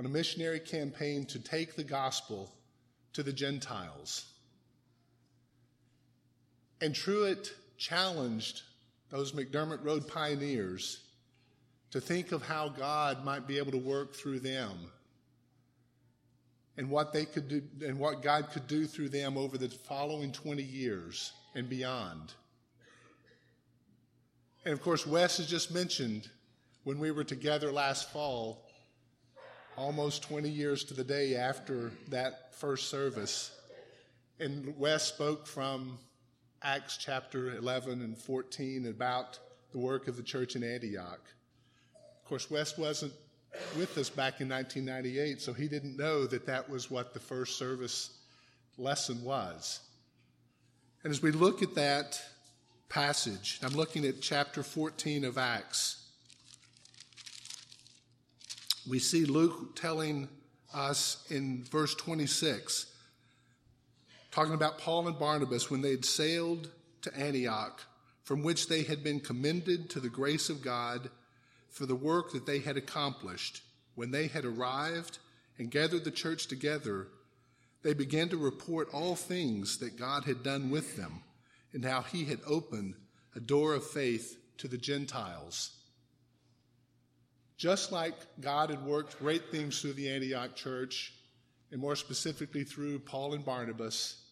on 0.00 0.06
a 0.06 0.08
missionary 0.08 0.58
campaign 0.58 1.26
to 1.26 1.38
take 1.38 1.76
the 1.76 1.84
gospel 1.84 2.50
to 3.12 3.22
the 3.22 3.34
Gentiles. 3.34 4.24
And 6.80 6.94
Truitt 6.94 7.50
challenged 7.76 8.62
those 9.10 9.32
McDermott 9.32 9.84
Road 9.84 10.08
pioneers 10.08 11.00
to 11.90 12.00
think 12.00 12.32
of 12.32 12.40
how 12.40 12.70
God 12.70 13.26
might 13.26 13.46
be 13.46 13.58
able 13.58 13.72
to 13.72 13.78
work 13.78 14.14
through 14.14 14.40
them 14.40 14.72
and 16.78 16.88
what 16.88 17.12
they 17.12 17.26
could 17.26 17.48
do 17.48 17.62
and 17.86 17.98
what 17.98 18.22
God 18.22 18.48
could 18.52 18.66
do 18.66 18.86
through 18.86 19.10
them 19.10 19.36
over 19.36 19.58
the 19.58 19.68
following 19.68 20.32
20 20.32 20.62
years 20.62 21.30
and 21.54 21.68
beyond. 21.68 22.32
And 24.64 24.72
of 24.72 24.80
course, 24.80 25.06
Wes 25.06 25.36
has 25.36 25.46
just 25.46 25.70
mentioned 25.70 26.30
when 26.84 26.98
we 26.98 27.10
were 27.10 27.24
together 27.24 27.70
last 27.70 28.10
fall 28.10 28.64
almost 29.76 30.22
20 30.22 30.48
years 30.48 30.84
to 30.84 30.94
the 30.94 31.04
day 31.04 31.36
after 31.36 31.90
that 32.08 32.54
first 32.54 32.88
service. 32.88 33.52
And 34.38 34.76
Wes 34.78 35.04
spoke 35.04 35.46
from 35.46 35.98
Acts 36.62 36.96
chapter 36.96 37.56
11 37.56 38.02
and 38.02 38.16
14 38.16 38.86
about 38.86 39.38
the 39.72 39.78
work 39.78 40.08
of 40.08 40.16
the 40.16 40.22
church 40.22 40.56
in 40.56 40.62
Antioch. 40.62 41.20
Of 42.22 42.28
course, 42.28 42.50
Wes 42.50 42.76
wasn't 42.76 43.12
with 43.76 43.96
us 43.98 44.10
back 44.10 44.40
in 44.40 44.48
1998, 44.48 45.40
so 45.40 45.52
he 45.52 45.68
didn't 45.68 45.96
know 45.96 46.26
that 46.26 46.46
that 46.46 46.68
was 46.68 46.90
what 46.90 47.14
the 47.14 47.20
first 47.20 47.58
service 47.58 48.18
lesson 48.78 49.22
was. 49.24 49.80
And 51.02 51.10
as 51.10 51.22
we 51.22 51.30
look 51.30 51.62
at 51.62 51.74
that 51.74 52.20
passage, 52.88 53.58
I'm 53.62 53.74
looking 53.74 54.04
at 54.04 54.20
chapter 54.20 54.62
14 54.62 55.24
of 55.24 55.38
Acts. 55.38 55.99
We 58.90 58.98
see 58.98 59.24
Luke 59.24 59.76
telling 59.76 60.28
us 60.74 61.24
in 61.30 61.62
verse 61.62 61.94
26, 61.94 62.86
talking 64.32 64.52
about 64.52 64.78
Paul 64.78 65.06
and 65.06 65.16
Barnabas 65.16 65.70
when 65.70 65.80
they 65.80 65.92
had 65.92 66.04
sailed 66.04 66.68
to 67.02 67.16
Antioch, 67.16 67.84
from 68.24 68.42
which 68.42 68.66
they 68.66 68.82
had 68.82 69.04
been 69.04 69.20
commended 69.20 69.90
to 69.90 70.00
the 70.00 70.08
grace 70.08 70.50
of 70.50 70.60
God 70.60 71.08
for 71.68 71.86
the 71.86 71.94
work 71.94 72.32
that 72.32 72.46
they 72.46 72.58
had 72.58 72.76
accomplished. 72.76 73.62
When 73.94 74.10
they 74.10 74.26
had 74.26 74.44
arrived 74.44 75.18
and 75.56 75.70
gathered 75.70 76.02
the 76.02 76.10
church 76.10 76.48
together, 76.48 77.06
they 77.84 77.94
began 77.94 78.28
to 78.30 78.36
report 78.36 78.88
all 78.92 79.14
things 79.14 79.78
that 79.78 80.00
God 80.00 80.24
had 80.24 80.42
done 80.42 80.68
with 80.68 80.96
them 80.96 81.22
and 81.72 81.84
how 81.84 82.02
he 82.02 82.24
had 82.24 82.40
opened 82.44 82.96
a 83.36 83.40
door 83.40 83.72
of 83.72 83.86
faith 83.86 84.36
to 84.58 84.66
the 84.66 84.78
Gentiles. 84.78 85.79
Just 87.60 87.92
like 87.92 88.14
God 88.40 88.70
had 88.70 88.82
worked 88.86 89.18
great 89.18 89.50
things 89.50 89.82
through 89.82 89.92
the 89.92 90.08
Antioch 90.08 90.56
church, 90.56 91.12
and 91.70 91.78
more 91.78 91.94
specifically 91.94 92.64
through 92.64 93.00
Paul 93.00 93.34
and 93.34 93.44
Barnabas, 93.44 94.22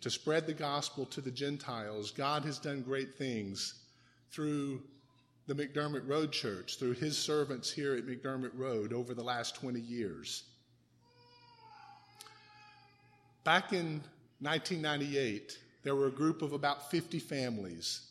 to 0.00 0.08
spread 0.08 0.46
the 0.46 0.54
gospel 0.54 1.04
to 1.06 1.20
the 1.20 1.32
Gentiles, 1.32 2.12
God 2.12 2.44
has 2.44 2.60
done 2.60 2.82
great 2.82 3.16
things 3.16 3.82
through 4.30 4.80
the 5.48 5.54
McDermott 5.56 6.08
Road 6.08 6.30
Church, 6.30 6.78
through 6.78 6.92
his 6.92 7.18
servants 7.18 7.68
here 7.68 7.96
at 7.96 8.06
McDermott 8.06 8.52
Road 8.54 8.92
over 8.92 9.12
the 9.12 9.24
last 9.24 9.56
20 9.56 9.80
years. 9.80 10.44
Back 13.42 13.72
in 13.72 14.04
1998, 14.38 15.58
there 15.82 15.96
were 15.96 16.06
a 16.06 16.12
group 16.12 16.42
of 16.42 16.52
about 16.52 16.92
50 16.92 17.18
families 17.18 18.07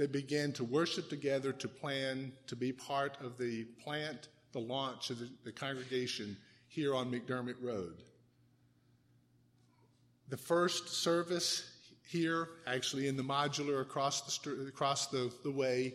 that 0.00 0.12
began 0.12 0.50
to 0.50 0.64
worship 0.64 1.10
together 1.10 1.52
to 1.52 1.68
plan 1.68 2.32
to 2.46 2.56
be 2.56 2.72
part 2.72 3.18
of 3.20 3.36
the 3.36 3.64
plant, 3.84 4.28
the 4.52 4.58
launch 4.58 5.10
of 5.10 5.18
the, 5.18 5.28
the 5.44 5.52
congregation 5.52 6.34
here 6.68 6.94
on 6.94 7.12
McDermott 7.12 7.56
Road. 7.60 8.02
The 10.30 10.38
first 10.38 10.88
service 10.88 11.70
here, 12.08 12.48
actually 12.66 13.08
in 13.08 13.16
the 13.18 13.22
modular 13.22 13.82
across 13.82 14.22
the, 14.22 14.68
across 14.68 15.08
the, 15.08 15.30
the 15.44 15.50
way, 15.50 15.92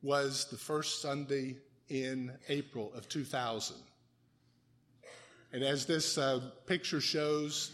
was 0.00 0.46
the 0.50 0.56
first 0.56 1.02
Sunday 1.02 1.58
in 1.90 2.32
April 2.48 2.90
of 2.94 3.10
2000. 3.10 3.76
And 5.52 5.62
as 5.62 5.84
this 5.84 6.16
uh, 6.16 6.40
picture 6.64 7.02
shows, 7.02 7.72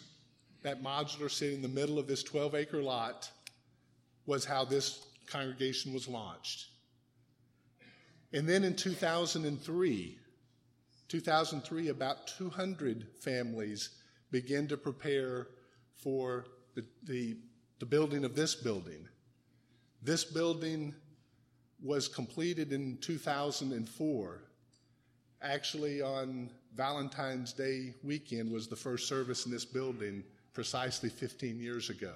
that 0.62 0.82
modular 0.82 1.30
sitting 1.30 1.54
in 1.54 1.62
the 1.62 1.68
middle 1.68 2.00
of 2.00 2.08
this 2.08 2.24
12 2.24 2.56
acre 2.56 2.82
lot 2.82 3.30
was 4.26 4.44
how 4.44 4.64
this 4.64 5.06
congregation 5.26 5.92
was 5.92 6.08
launched. 6.08 6.68
And 8.32 8.48
then 8.48 8.64
in 8.64 8.74
2003, 8.74 10.18
2003, 11.08 11.88
about 11.88 12.26
200 12.26 13.06
families 13.20 13.90
began 14.30 14.66
to 14.66 14.76
prepare 14.76 15.48
for 15.96 16.46
the, 16.74 16.84
the, 17.04 17.36
the 17.78 17.86
building 17.86 18.24
of 18.24 18.34
this 18.34 18.54
building. 18.54 19.06
This 20.02 20.24
building 20.24 20.94
was 21.82 22.08
completed 22.08 22.72
in 22.72 22.98
2004. 22.98 24.42
Actually, 25.42 26.02
on 26.02 26.50
Valentine's 26.74 27.52
Day 27.52 27.94
weekend 28.02 28.50
was 28.50 28.66
the 28.66 28.76
first 28.76 29.06
service 29.06 29.46
in 29.46 29.52
this 29.52 29.64
building 29.64 30.24
precisely 30.52 31.08
15 31.08 31.60
years 31.60 31.90
ago. 31.90 32.14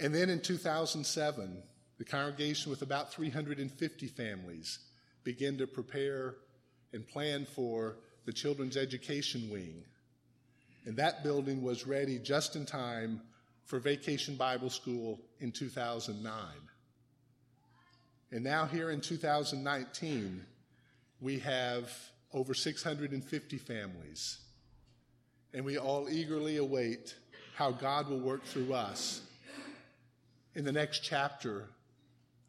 And 0.00 0.14
then 0.14 0.30
in 0.30 0.40
2007, 0.40 1.62
the 1.98 2.04
congregation 2.04 2.70
with 2.70 2.82
about 2.82 3.12
350 3.12 4.06
families 4.06 4.78
began 5.24 5.58
to 5.58 5.66
prepare 5.66 6.36
and 6.92 7.06
plan 7.06 7.44
for 7.44 7.96
the 8.24 8.32
children's 8.32 8.76
education 8.76 9.48
wing. 9.50 9.82
And 10.86 10.96
that 10.96 11.22
building 11.22 11.62
was 11.62 11.86
ready 11.86 12.18
just 12.18 12.54
in 12.54 12.64
time 12.64 13.20
for 13.64 13.78
Vacation 13.78 14.36
Bible 14.36 14.70
School 14.70 15.20
in 15.40 15.52
2009. 15.52 16.32
And 18.30 18.44
now, 18.44 18.66
here 18.66 18.90
in 18.90 19.00
2019, 19.00 20.44
we 21.20 21.38
have 21.40 21.90
over 22.32 22.54
650 22.54 23.58
families. 23.58 24.38
And 25.52 25.64
we 25.64 25.78
all 25.78 26.08
eagerly 26.08 26.58
await 26.58 27.14
how 27.56 27.72
God 27.72 28.08
will 28.08 28.20
work 28.20 28.44
through 28.44 28.72
us 28.72 29.22
in 30.58 30.64
the 30.64 30.72
next 30.72 31.04
chapter 31.04 31.68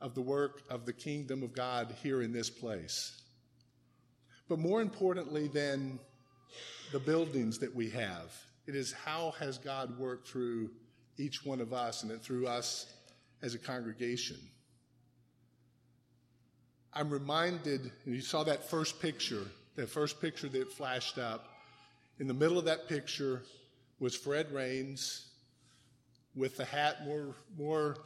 of 0.02 0.16
the 0.16 0.22
work 0.22 0.64
of 0.68 0.84
the 0.88 0.92
kingdom 0.92 1.44
of 1.44 1.54
God 1.54 1.94
here 2.02 2.24
in 2.24 2.34
this 2.34 2.50
place. 2.50 3.22
But 4.48 4.58
more 4.58 4.82
importantly 4.82 5.48
than 5.48 6.00
the 6.92 6.98
buildings 6.98 7.60
that 7.60 7.74
we 7.76 7.88
have, 7.92 8.34
it 8.66 8.74
is 8.74 8.92
how 8.92 9.36
has 9.40 9.60
God 9.60 9.96
worked 10.00 10.28
through 10.28 10.72
each 11.20 11.46
one 11.46 11.62
of 11.62 11.72
us 11.72 12.02
and 12.02 12.20
through 12.20 12.48
us 12.48 12.92
as 13.44 13.54
a 13.54 13.60
congregation. 13.60 14.38
I'm 16.92 17.12
reminded, 17.12 17.92
and 18.06 18.16
you 18.16 18.22
saw 18.22 18.44
that 18.46 18.68
first 18.68 19.00
picture, 19.00 19.46
that 19.76 19.88
first 19.88 20.20
picture 20.20 20.50
that 20.50 20.74
flashed 20.74 21.20
up. 21.20 21.46
In 22.20 22.26
the 22.26 22.34
middle 22.34 22.58
of 22.58 22.66
that 22.66 22.90
picture 22.90 23.44
was 24.00 24.16
Fred 24.16 24.52
Rains 24.52 25.28
with 26.40 26.56
the 26.56 26.66
hat 26.66 27.06
more, 27.06 27.36
more 27.58 27.98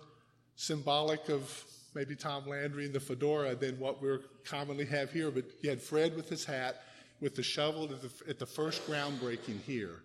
symbolic 0.55 1.29
of 1.29 1.63
maybe 1.93 2.15
Tom 2.15 2.47
Landry 2.47 2.85
and 2.85 2.93
the 2.93 2.99
fedora 2.99 3.55
than 3.55 3.79
what 3.79 4.01
we 4.01 4.17
commonly 4.43 4.85
have 4.85 5.11
here. 5.11 5.29
But 5.29 5.45
you 5.61 5.69
had 5.69 5.81
Fred 5.81 6.15
with 6.15 6.27
his 6.27 6.43
hat, 6.43 6.81
with 7.21 7.35
the 7.35 7.43
shovel 7.43 7.83
at 7.83 8.01
the, 8.01 8.11
at 8.27 8.39
the 8.39 8.45
first 8.45 8.85
groundbreaking 8.87 9.61
here. 9.61 10.01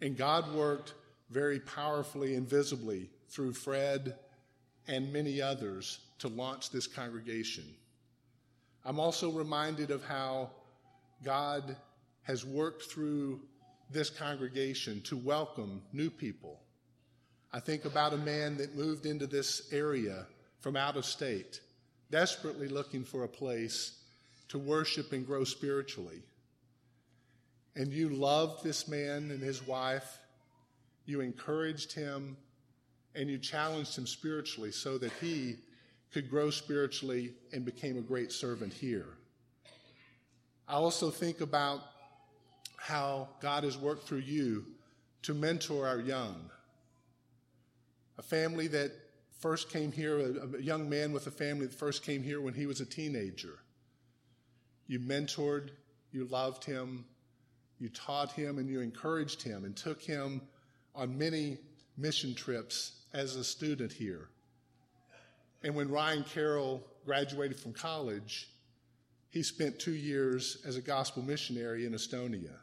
And 0.00 0.16
God 0.16 0.54
worked 0.54 0.94
very 1.30 1.58
powerfully 1.58 2.36
and 2.36 2.48
visibly 2.48 3.10
through 3.28 3.54
Fred 3.54 4.14
and 4.86 5.12
many 5.12 5.42
others 5.42 6.00
to 6.18 6.28
launch 6.28 6.70
this 6.70 6.86
congregation. 6.86 7.64
I'm 8.84 9.00
also 9.00 9.30
reminded 9.30 9.90
of 9.90 10.04
how 10.04 10.50
God 11.24 11.76
has 12.22 12.44
worked 12.44 12.84
through 12.84 13.40
this 13.90 14.10
congregation 14.10 15.00
to 15.02 15.16
welcome 15.16 15.82
new 15.92 16.10
people. 16.10 16.60
I 17.52 17.60
think 17.60 17.84
about 17.84 18.14
a 18.14 18.18
man 18.18 18.56
that 18.58 18.76
moved 18.76 19.04
into 19.04 19.26
this 19.26 19.70
area 19.72 20.26
from 20.60 20.76
out 20.76 20.96
of 20.96 21.04
state, 21.04 21.60
desperately 22.10 22.68
looking 22.68 23.04
for 23.04 23.24
a 23.24 23.28
place 23.28 23.98
to 24.48 24.58
worship 24.58 25.12
and 25.12 25.26
grow 25.26 25.44
spiritually. 25.44 26.22
And 27.76 27.92
you 27.92 28.08
loved 28.08 28.64
this 28.64 28.88
man 28.88 29.30
and 29.30 29.42
his 29.42 29.66
wife, 29.66 30.18
you 31.04 31.20
encouraged 31.20 31.92
him, 31.92 32.36
and 33.14 33.28
you 33.28 33.38
challenged 33.38 33.96
him 33.96 34.06
spiritually 34.06 34.72
so 34.72 34.96
that 34.98 35.12
he 35.20 35.56
could 36.12 36.30
grow 36.30 36.50
spiritually 36.50 37.34
and 37.52 37.64
became 37.64 37.98
a 37.98 38.02
great 38.02 38.32
servant 38.32 38.72
here. 38.72 39.08
I 40.68 40.74
also 40.74 41.10
think 41.10 41.40
about 41.40 41.80
how 42.76 43.28
God 43.40 43.64
has 43.64 43.76
worked 43.76 44.06
through 44.06 44.18
you 44.18 44.64
to 45.22 45.34
mentor 45.34 45.86
our 45.86 46.00
young. 46.00 46.50
A 48.18 48.22
family 48.22 48.68
that 48.68 48.92
first 49.40 49.70
came 49.70 49.90
here, 49.90 50.18
a, 50.18 50.56
a, 50.56 50.60
young 50.60 50.88
man 50.88 51.12
with 51.12 51.26
a 51.26 51.30
family 51.30 51.66
that 51.66 51.74
first 51.74 52.04
came 52.04 52.22
here 52.22 52.40
when 52.40 52.54
he 52.54 52.66
was 52.66 52.80
a 52.80 52.86
teenager. 52.86 53.58
You 54.86 55.00
mentored, 55.00 55.70
you 56.12 56.26
loved 56.26 56.64
him, 56.64 57.04
you 57.78 57.88
taught 57.88 58.32
him, 58.32 58.58
and 58.58 58.68
you 58.68 58.80
encouraged 58.80 59.42
him, 59.42 59.64
and 59.64 59.74
took 59.74 60.00
him 60.00 60.42
on 60.94 61.16
many 61.18 61.58
mission 61.96 62.34
trips 62.34 62.92
as 63.12 63.36
a 63.36 63.44
student 63.44 63.92
here. 63.92 64.28
And 65.62 65.74
when 65.74 65.90
Ryan 65.90 66.24
Carroll 66.24 66.82
graduated 67.04 67.58
from 67.58 67.72
college, 67.72 68.48
he 69.30 69.42
spent 69.42 69.78
two 69.78 69.94
years 69.94 70.58
as 70.66 70.76
a 70.76 70.82
gospel 70.82 71.22
missionary 71.22 71.86
in 71.86 71.92
Estonia. 71.92 72.56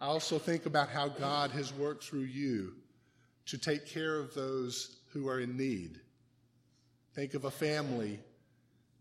I 0.00 0.06
also 0.06 0.38
think 0.38 0.64
about 0.66 0.88
how 0.88 1.08
God 1.08 1.50
has 1.50 1.74
worked 1.74 2.04
through 2.04 2.20
you 2.20 2.72
to 3.46 3.58
take 3.58 3.86
care 3.86 4.16
of 4.18 4.34
those 4.34 4.98
who 5.12 5.28
are 5.28 5.40
in 5.40 5.56
need. 5.56 5.98
Think 7.14 7.34
of 7.34 7.44
a 7.44 7.50
family, 7.50 8.20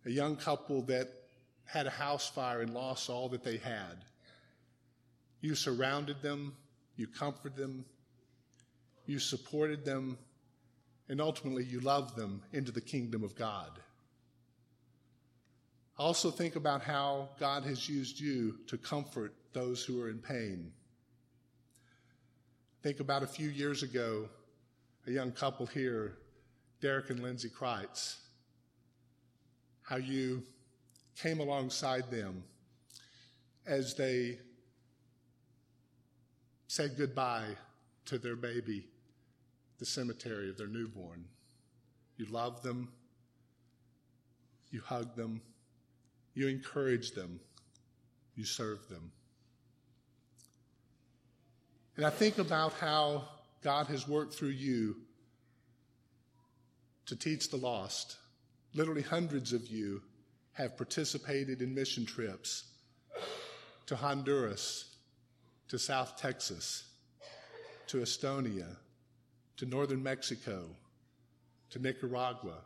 a 0.06 0.10
young 0.10 0.36
couple 0.36 0.82
that 0.84 1.10
had 1.66 1.86
a 1.86 1.92
house 1.92 2.28
fire 2.28 2.62
and 2.62 2.74
lost 2.74 3.10
all 3.10 3.30
that 3.30 3.44
they 3.44 3.58
had. 3.58 4.04
You 5.42 5.56
surrounded 5.56 6.22
them, 6.22 6.56
you 6.96 7.08
comforted 7.08 7.56
them, 7.56 7.86
you 9.06 9.20
supported 9.20 9.86
them, 9.86 10.18
and 11.08 11.22
ultimately 11.22 11.64
you 11.64 11.80
loved 11.80 12.16
them 12.16 12.42
into 12.54 12.72
the 12.72 12.82
kingdom 12.82 13.24
of 13.24 13.36
God. 13.36 13.72
Also, 15.98 16.32
think 16.32 16.56
about 16.56 16.82
how 16.82 17.30
God 17.40 17.64
has 17.64 17.90
used 17.90 18.20
you 18.20 18.58
to 18.68 18.78
comfort 18.78 19.34
those 19.54 19.84
who 19.84 20.02
are 20.02 20.10
in 20.10 20.20
pain. 20.20 20.72
Think 22.82 23.02
about 23.02 23.24
a 23.24 23.28
few 23.28 23.50
years 23.50 23.84
ago, 23.84 24.30
a 25.06 25.12
young 25.12 25.32
couple 25.34 25.66
here, 25.66 26.18
Derek 26.80 27.10
and 27.10 27.20
Lindsay 27.20 27.50
Kreitz, 27.50 28.16
how 29.82 29.98
you 29.98 30.44
came 31.18 31.42
alongside 31.42 32.10
them 32.10 32.42
as 33.66 33.96
they 33.96 34.40
said 36.68 36.96
goodbye 36.98 37.50
to 38.06 38.18
their 38.18 38.38
baby, 38.38 38.86
the 39.78 39.86
cemetery 39.86 40.50
of 40.50 40.58
their 40.58 40.68
newborn. 40.68 41.26
You 42.16 42.28
loved 42.28 42.64
them, 42.64 42.94
you 44.72 44.80
hugged 44.80 45.18
them, 45.18 45.42
you 46.34 46.48
encouraged 46.48 47.14
them, 47.14 47.42
you 48.36 48.46
served 48.46 48.90
them. 48.90 49.12
And 52.00 52.06
I 52.06 52.12
think 52.12 52.38
about 52.38 52.72
how 52.76 53.26
God 53.62 53.88
has 53.88 54.08
worked 54.08 54.34
through 54.34 54.56
you 54.56 54.96
to 57.08 57.16
teach 57.18 57.50
the 57.50 57.58
lost. 57.58 58.16
Literally, 58.74 59.02
hundreds 59.02 59.52
of 59.52 59.68
you 59.68 60.02
have 60.54 60.78
participated 60.78 61.62
in 61.62 61.76
mission 61.76 62.06
trips 62.06 62.72
to 63.86 63.98
Honduras, 63.98 64.96
to 65.68 65.78
South 65.78 66.16
Texas, 66.16 66.86
to 67.88 67.98
Estonia, 67.98 68.78
to 69.58 69.66
northern 69.66 70.02
Mexico, 70.02 70.68
to 71.70 71.80
Nicaragua, 71.80 72.62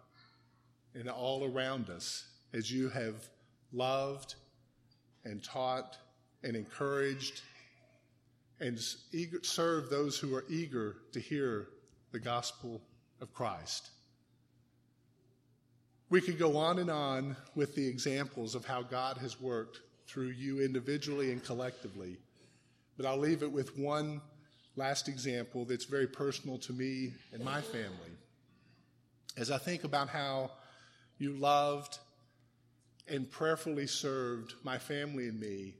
and 0.94 1.10
all 1.10 1.44
around 1.52 1.90
us 1.90 2.28
as 2.54 2.72
you 2.72 2.88
have 2.90 3.16
loved 3.72 4.36
and 5.25 5.44
taught 5.44 5.98
and 6.44 6.56
encouraged 6.56 7.42
and 8.63 8.79
serve 9.41 9.89
those 9.89 10.17
who 10.17 10.34
are 10.34 10.46
eager 10.48 10.96
to 11.12 11.20
hear 11.20 11.67
the 12.13 12.20
gospel 12.20 12.82
of 13.20 13.34
Christ. 13.34 13.89
We 16.10 16.22
could 16.22 16.39
go 16.39 16.55
on 16.55 16.79
and 16.79 16.89
on 16.89 17.36
with 17.55 17.75
the 17.75 17.86
examples 17.86 18.55
of 18.55 18.63
how 18.63 18.82
God 18.82 19.17
has 19.17 19.41
worked 19.41 19.82
through 20.08 20.29
you 20.29 20.62
individually 20.62 21.34
and 21.34 21.43
collectively, 21.43 22.15
but 22.96 23.05
I'll 23.05 23.17
leave 23.17 23.43
it 23.43 23.51
with 23.51 23.77
one 23.77 24.22
last 24.77 25.10
example 25.10 25.65
that's 25.65 25.86
very 25.86 26.08
personal 26.08 26.58
to 26.60 26.72
me 26.72 27.12
and 27.34 27.43
my 27.43 27.60
family. 27.60 28.13
As 29.36 29.51
I 29.51 29.58
think 29.58 29.84
about 29.84 30.08
how 30.08 30.51
you 31.17 31.34
loved 31.34 31.98
and 33.10 33.29
prayerfully 33.29 33.88
served 33.88 34.53
my 34.63 34.77
family 34.77 35.27
and 35.27 35.38
me 35.38 35.74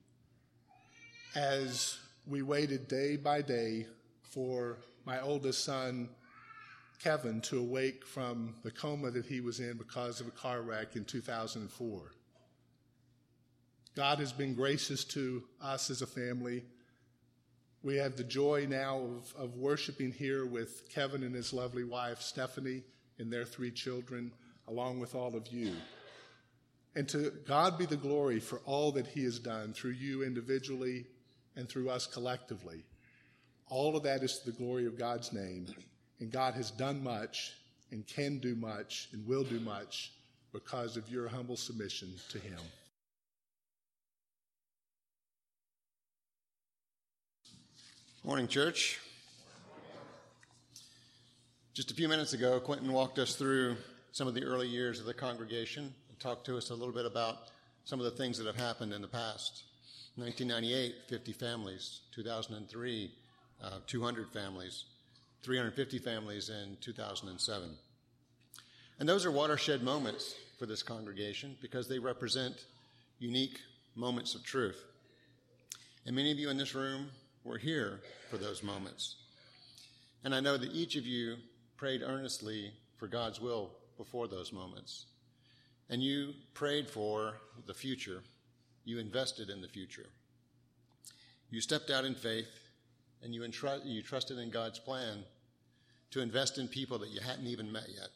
as 1.34 1.98
we 2.26 2.42
waited 2.42 2.88
day 2.88 3.18
by 3.18 3.42
day 3.42 3.86
for 4.22 4.78
my 5.06 5.20
oldest 5.20 5.66
son, 5.66 6.10
Kevin, 7.04 7.42
to 7.42 7.60
awake 7.60 8.06
from 8.06 8.56
the 8.64 8.72
coma 8.72 9.12
that 9.12 9.26
he 9.26 9.42
was 9.42 9.60
in 9.60 9.78
because 9.78 10.22
of 10.22 10.28
a 10.28 10.32
car 10.32 10.62
wreck 10.62 10.96
in 10.96 11.04
2004. 11.04 12.12
God 13.96 14.20
has 14.20 14.32
been 14.32 14.56
gracious 14.56 15.04
to 15.06 15.44
us 15.62 15.90
as 15.90 16.02
a 16.02 16.08
family. 16.08 16.64
We 17.84 17.98
have 17.98 18.16
the 18.16 18.24
joy 18.24 18.68
now 18.70 19.00
of, 19.00 19.34
of 19.38 19.58
worshiping 19.58 20.14
here 20.14 20.46
with 20.46 20.90
Kevin 20.90 21.24
and 21.24 21.36
his 21.36 21.52
lovely 21.52 21.84
wife, 21.84 22.22
Stephanie, 22.22 22.84
and 23.20 23.32
their 23.32 23.46
three 23.46 23.72
children, 23.72 24.32
along 24.68 25.00
with 25.00 25.14
all 25.14 25.36
of 25.36 25.48
you. 25.50 25.74
And 26.96 27.08
to 27.10 27.32
God 27.46 27.78
be 27.78 27.86
the 27.86 27.98
glory 27.98 28.40
for 28.40 28.60
all 28.66 28.92
that 28.94 29.08
He 29.08 29.24
has 29.24 29.40
done 29.40 29.74
through 29.74 29.92
you 29.92 30.24
individually 30.24 31.06
and 31.56 31.68
through 31.70 31.90
us 31.90 32.08
collectively. 32.08 32.84
All 33.70 33.96
of 33.96 34.04
that 34.04 34.24
is 34.24 34.40
to 34.40 34.52
the 34.52 34.58
glory 34.58 34.86
of 34.86 34.98
God's 34.98 35.34
name. 35.34 35.68
And 36.20 36.32
God 36.32 36.54
has 36.54 36.72
done 36.72 37.04
much 37.04 37.54
and 37.92 38.06
can 38.08 38.40
do 38.40 38.56
much 38.56 39.10
and 39.14 39.26
will 39.28 39.44
do 39.44 39.60
much 39.60 40.14
because 40.52 40.98
of 40.98 41.10
your 41.10 41.28
humble 41.28 41.58
submission 41.58 42.14
to 42.30 42.40
Him. 42.40 42.60
Morning, 48.24 48.48
church. 48.48 49.00
Just 51.74 51.92
a 51.92 51.94
few 51.94 52.08
minutes 52.08 52.34
ago, 52.34 52.60
Quentin 52.60 52.92
walked 52.94 53.20
us 53.20 53.36
through 53.36 53.76
some 54.12 54.28
of 54.28 54.36
the 54.36 54.44
early 54.44 54.68
years 54.68 55.00
of 55.00 55.06
the 55.06 55.14
congregation 55.14 55.94
and 56.08 56.20
talked 56.20 56.46
to 56.46 56.56
us 56.56 56.70
a 56.70 56.76
little 56.76 56.94
bit 56.94 57.06
about 57.06 57.50
some 57.84 58.00
of 58.00 58.06
the 58.06 58.12
things 58.12 58.38
that 58.38 58.48
have 58.48 58.56
happened 58.56 58.94
in 58.94 59.02
the 59.02 59.08
past. 59.08 59.64
1998, 60.16 60.96
50 61.10 61.34
families. 61.34 62.02
2003, 62.14 63.12
uh, 63.64 63.80
200 63.88 64.32
families. 64.32 64.86
350 65.42 65.98
families 66.00 66.50
in 66.50 66.78
2007. 66.82 67.70
And 69.00 69.10
those 69.10 69.26
are 69.26 69.32
watershed 69.32 69.82
moments 69.82 70.36
for 70.60 70.66
this 70.66 70.84
congregation 70.84 71.58
because 71.62 71.88
they 71.90 72.00
represent 72.00 72.66
unique 73.20 73.60
moments 73.96 74.36
of 74.36 74.44
truth. 74.44 74.84
And 76.06 76.16
many 76.16 76.32
of 76.32 76.38
you 76.38 76.50
in 76.50 76.58
this 76.58 76.76
room 76.76 77.08
were 77.44 77.58
here 77.58 78.02
for 78.30 78.38
those 78.38 78.64
moments. 78.64 79.16
And 80.24 80.34
I 80.34 80.40
know 80.40 80.58
that 80.58 80.72
each 80.74 80.96
of 80.96 81.06
you 81.06 81.36
prayed 81.76 82.02
earnestly 82.02 82.72
for 82.98 83.08
God's 83.08 83.42
will 83.42 83.72
before 83.98 84.28
those 84.28 84.54
moments. 84.54 85.06
And 85.90 86.02
you 86.02 86.34
prayed 86.54 86.90
for 86.90 87.34
the 87.66 87.74
future 87.74 88.22
you 88.86 89.00
invested 89.00 89.50
in 89.50 89.62
the 89.62 89.68
future. 89.68 90.08
You 91.50 91.62
stepped 91.62 91.90
out 91.90 92.06
in 92.06 92.16
faith 92.16 92.50
and 93.22 93.34
you, 93.34 93.44
entrust, 93.44 93.86
you 93.86 94.02
trusted 94.02 94.38
in 94.38 94.50
God's 94.50 94.80
plan 94.80 95.24
to 96.12 96.22
invest 96.22 96.58
in 96.58 96.68
people 96.68 97.00
that 97.00 97.10
you 97.10 97.22
hadn't 97.22 97.48
even 97.48 97.72
met 97.72 97.88
yet. 97.90 98.10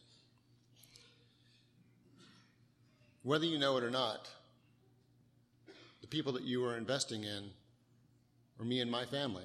Whether 3.24 3.46
you 3.46 3.58
know 3.58 3.78
it 3.78 3.84
or 3.84 3.92
not, 3.92 4.30
the 6.02 6.08
people 6.08 6.32
that 6.34 6.44
you 6.44 6.62
were 6.62 6.78
investing 6.78 7.24
in 7.24 7.50
were 8.58 8.66
me 8.66 8.80
and 8.80 8.90
my 8.90 9.06
family. 9.06 9.44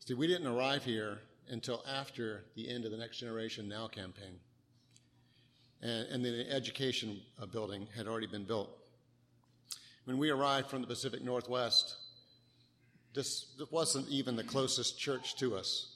See, 0.00 0.14
we 0.14 0.26
didn't 0.26 0.48
arrive 0.48 0.84
here 0.84 1.20
until 1.48 1.84
after 1.88 2.44
the 2.56 2.68
end 2.68 2.84
of 2.84 2.90
the 2.90 2.96
Next 2.96 3.18
Generation 3.18 3.68
Now 3.68 3.86
campaign. 3.86 4.40
And, 5.80 6.08
and 6.08 6.24
the 6.24 6.50
education 6.50 7.20
building 7.52 7.86
had 7.96 8.06
already 8.06 8.26
been 8.26 8.44
built. 8.44 8.70
When 10.04 10.18
we 10.18 10.30
arrived 10.30 10.68
from 10.68 10.80
the 10.80 10.88
Pacific 10.88 11.22
Northwest, 11.22 11.94
this 13.14 13.46
wasn't 13.70 14.08
even 14.08 14.34
the 14.34 14.42
closest 14.42 14.98
church 14.98 15.36
to 15.36 15.54
us. 15.56 15.94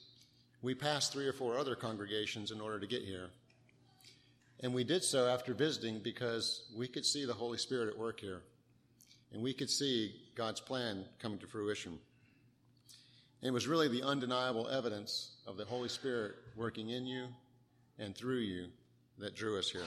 We 0.61 0.75
passed 0.75 1.11
three 1.11 1.27
or 1.27 1.33
four 1.33 1.57
other 1.57 1.75
congregations 1.75 2.51
in 2.51 2.61
order 2.61 2.79
to 2.79 2.87
get 2.87 3.01
here. 3.01 3.29
And 4.61 4.73
we 4.73 4.85
did 4.85 5.03
so 5.03 5.27
after 5.27 5.53
visiting 5.53 5.99
because 5.99 6.69
we 6.75 6.87
could 6.87 7.05
see 7.05 7.25
the 7.25 7.33
Holy 7.33 7.57
Spirit 7.57 7.89
at 7.89 7.97
work 7.97 8.19
here. 8.19 8.41
And 9.33 9.43
we 9.43 9.53
could 9.53 9.69
see 9.69 10.15
God's 10.35 10.61
plan 10.61 11.03
coming 11.19 11.37
to 11.39 11.47
fruition. 11.47 11.99
And 13.41 13.49
it 13.49 13.51
was 13.51 13.67
really 13.67 13.89
the 13.89 14.03
undeniable 14.03 14.69
evidence 14.69 15.35
of 15.45 15.57
the 15.57 15.65
Holy 15.65 15.89
Spirit 15.89 16.35
working 16.55 16.89
in 16.91 17.05
you 17.05 17.25
and 17.99 18.15
through 18.15 18.39
you 18.39 18.67
that 19.19 19.35
drew 19.35 19.59
us 19.59 19.69
here. 19.69 19.81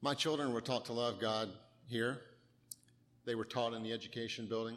My 0.00 0.14
children 0.14 0.52
were 0.54 0.62
taught 0.62 0.86
to 0.86 0.92
love 0.92 1.20
God 1.20 1.50
here 1.88 2.20
they 3.28 3.34
were 3.34 3.44
taught 3.44 3.74
in 3.74 3.82
the 3.82 3.92
education 3.92 4.46
building. 4.46 4.74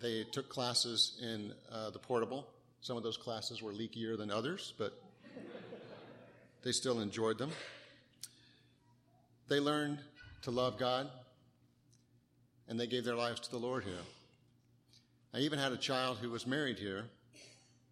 They 0.00 0.22
took 0.30 0.48
classes 0.48 1.18
in 1.20 1.52
uh, 1.72 1.90
the 1.90 1.98
portable. 1.98 2.46
Some 2.82 2.96
of 2.96 3.02
those 3.02 3.16
classes 3.16 3.60
were 3.60 3.72
leakier 3.72 4.16
than 4.16 4.30
others, 4.30 4.74
but 4.78 5.02
they 6.62 6.70
still 6.70 7.00
enjoyed 7.00 7.36
them. 7.36 7.50
They 9.48 9.58
learned 9.58 9.98
to 10.42 10.52
love 10.52 10.78
God, 10.78 11.08
and 12.68 12.78
they 12.78 12.86
gave 12.86 13.04
their 13.04 13.16
lives 13.16 13.40
to 13.40 13.50
the 13.50 13.58
Lord 13.58 13.82
here. 13.82 14.04
I 15.34 15.38
even 15.38 15.58
had 15.58 15.72
a 15.72 15.76
child 15.76 16.18
who 16.18 16.30
was 16.30 16.46
married 16.46 16.78
here 16.78 17.06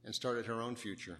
and 0.05 0.15
started 0.15 0.47
her 0.47 0.63
own 0.63 0.77
future. 0.77 1.19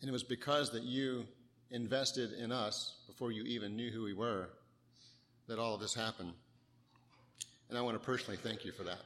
And 0.00 0.08
it 0.08 0.12
was 0.12 0.24
because 0.24 0.72
that 0.72 0.84
you 0.84 1.26
invested 1.70 2.32
in 2.32 2.50
us 2.50 2.94
before 3.06 3.30
you 3.30 3.42
even 3.42 3.76
knew 3.76 3.90
who 3.90 4.04
we 4.04 4.14
were 4.14 4.48
that 5.50 5.58
all 5.58 5.74
of 5.74 5.80
this 5.80 5.94
happened. 5.94 6.32
And 7.68 7.76
I 7.76 7.82
want 7.82 8.00
to 8.00 8.06
personally 8.06 8.36
thank 8.36 8.64
you 8.64 8.70
for 8.70 8.84
that. 8.84 9.00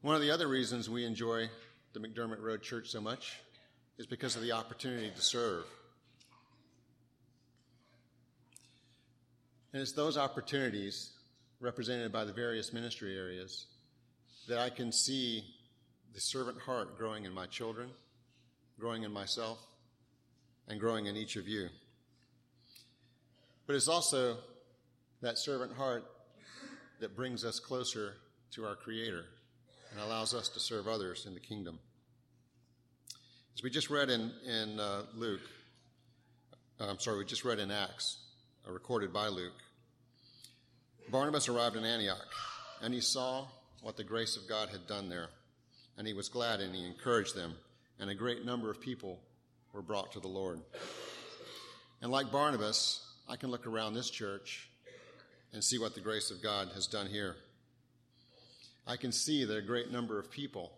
One 0.00 0.14
of 0.14 0.22
the 0.22 0.30
other 0.30 0.48
reasons 0.48 0.88
we 0.88 1.04
enjoy 1.04 1.50
the 1.92 2.00
McDermott 2.00 2.40
Road 2.40 2.62
Church 2.62 2.88
so 2.88 2.98
much 2.98 3.38
is 3.98 4.06
because 4.06 4.34
of 4.34 4.40
the 4.40 4.52
opportunity 4.52 5.10
to 5.14 5.20
serve. 5.20 5.64
And 9.74 9.82
it's 9.82 9.92
those 9.92 10.16
opportunities 10.16 11.10
represented 11.60 12.10
by 12.10 12.24
the 12.24 12.32
various 12.32 12.72
ministry 12.72 13.14
areas 13.14 13.66
that 14.48 14.58
I 14.58 14.70
can 14.70 14.92
see 14.92 15.44
the 16.14 16.20
servant 16.22 16.58
heart 16.58 16.96
growing 16.96 17.26
in 17.26 17.34
my 17.34 17.44
children, 17.44 17.90
growing 18.80 19.02
in 19.02 19.12
myself, 19.12 19.58
and 20.68 20.80
growing 20.80 21.04
in 21.04 21.16
each 21.16 21.36
of 21.36 21.46
you. 21.46 21.68
But 23.66 23.74
it's 23.74 23.88
also 23.88 24.36
that 25.22 25.38
servant 25.38 25.72
heart 25.74 26.04
that 27.00 27.16
brings 27.16 27.44
us 27.44 27.58
closer 27.58 28.14
to 28.52 28.64
our 28.64 28.76
Creator 28.76 29.24
and 29.90 30.00
allows 30.00 30.34
us 30.34 30.48
to 30.50 30.60
serve 30.60 30.86
others 30.86 31.26
in 31.26 31.34
the 31.34 31.40
kingdom. 31.40 31.78
As 33.54 33.62
we 33.62 33.70
just 33.70 33.90
read 33.90 34.10
in, 34.10 34.30
in 34.46 34.78
uh, 34.78 35.02
Luke, 35.14 35.40
uh, 36.78 36.86
I'm 36.88 37.00
sorry, 37.00 37.18
we 37.18 37.24
just 37.24 37.44
read 37.44 37.58
in 37.58 37.70
Acts, 37.70 38.18
uh, 38.68 38.72
recorded 38.72 39.12
by 39.12 39.28
Luke, 39.28 39.54
Barnabas 41.10 41.48
arrived 41.48 41.76
in 41.76 41.84
Antioch, 41.84 42.26
and 42.82 42.92
he 42.92 43.00
saw 43.00 43.46
what 43.80 43.96
the 43.96 44.04
grace 44.04 44.36
of 44.36 44.48
God 44.48 44.68
had 44.68 44.86
done 44.86 45.08
there, 45.08 45.28
and 45.96 46.06
he 46.06 46.12
was 46.12 46.28
glad 46.28 46.60
and 46.60 46.74
he 46.74 46.84
encouraged 46.84 47.34
them, 47.34 47.54
and 47.98 48.10
a 48.10 48.14
great 48.14 48.44
number 48.44 48.70
of 48.70 48.80
people 48.80 49.20
were 49.72 49.82
brought 49.82 50.12
to 50.12 50.20
the 50.20 50.28
Lord. 50.28 50.60
And 52.02 52.10
like 52.10 52.30
Barnabas, 52.32 53.05
I 53.28 53.36
can 53.36 53.50
look 53.50 53.66
around 53.66 53.94
this 53.94 54.08
church 54.08 54.68
and 55.52 55.62
see 55.62 55.78
what 55.78 55.94
the 55.94 56.00
grace 56.00 56.30
of 56.30 56.42
God 56.42 56.68
has 56.74 56.86
done 56.86 57.06
here. 57.06 57.36
I 58.86 58.96
can 58.96 59.10
see 59.10 59.44
that 59.44 59.56
a 59.56 59.62
great 59.62 59.90
number 59.90 60.18
of 60.18 60.30
people 60.30 60.70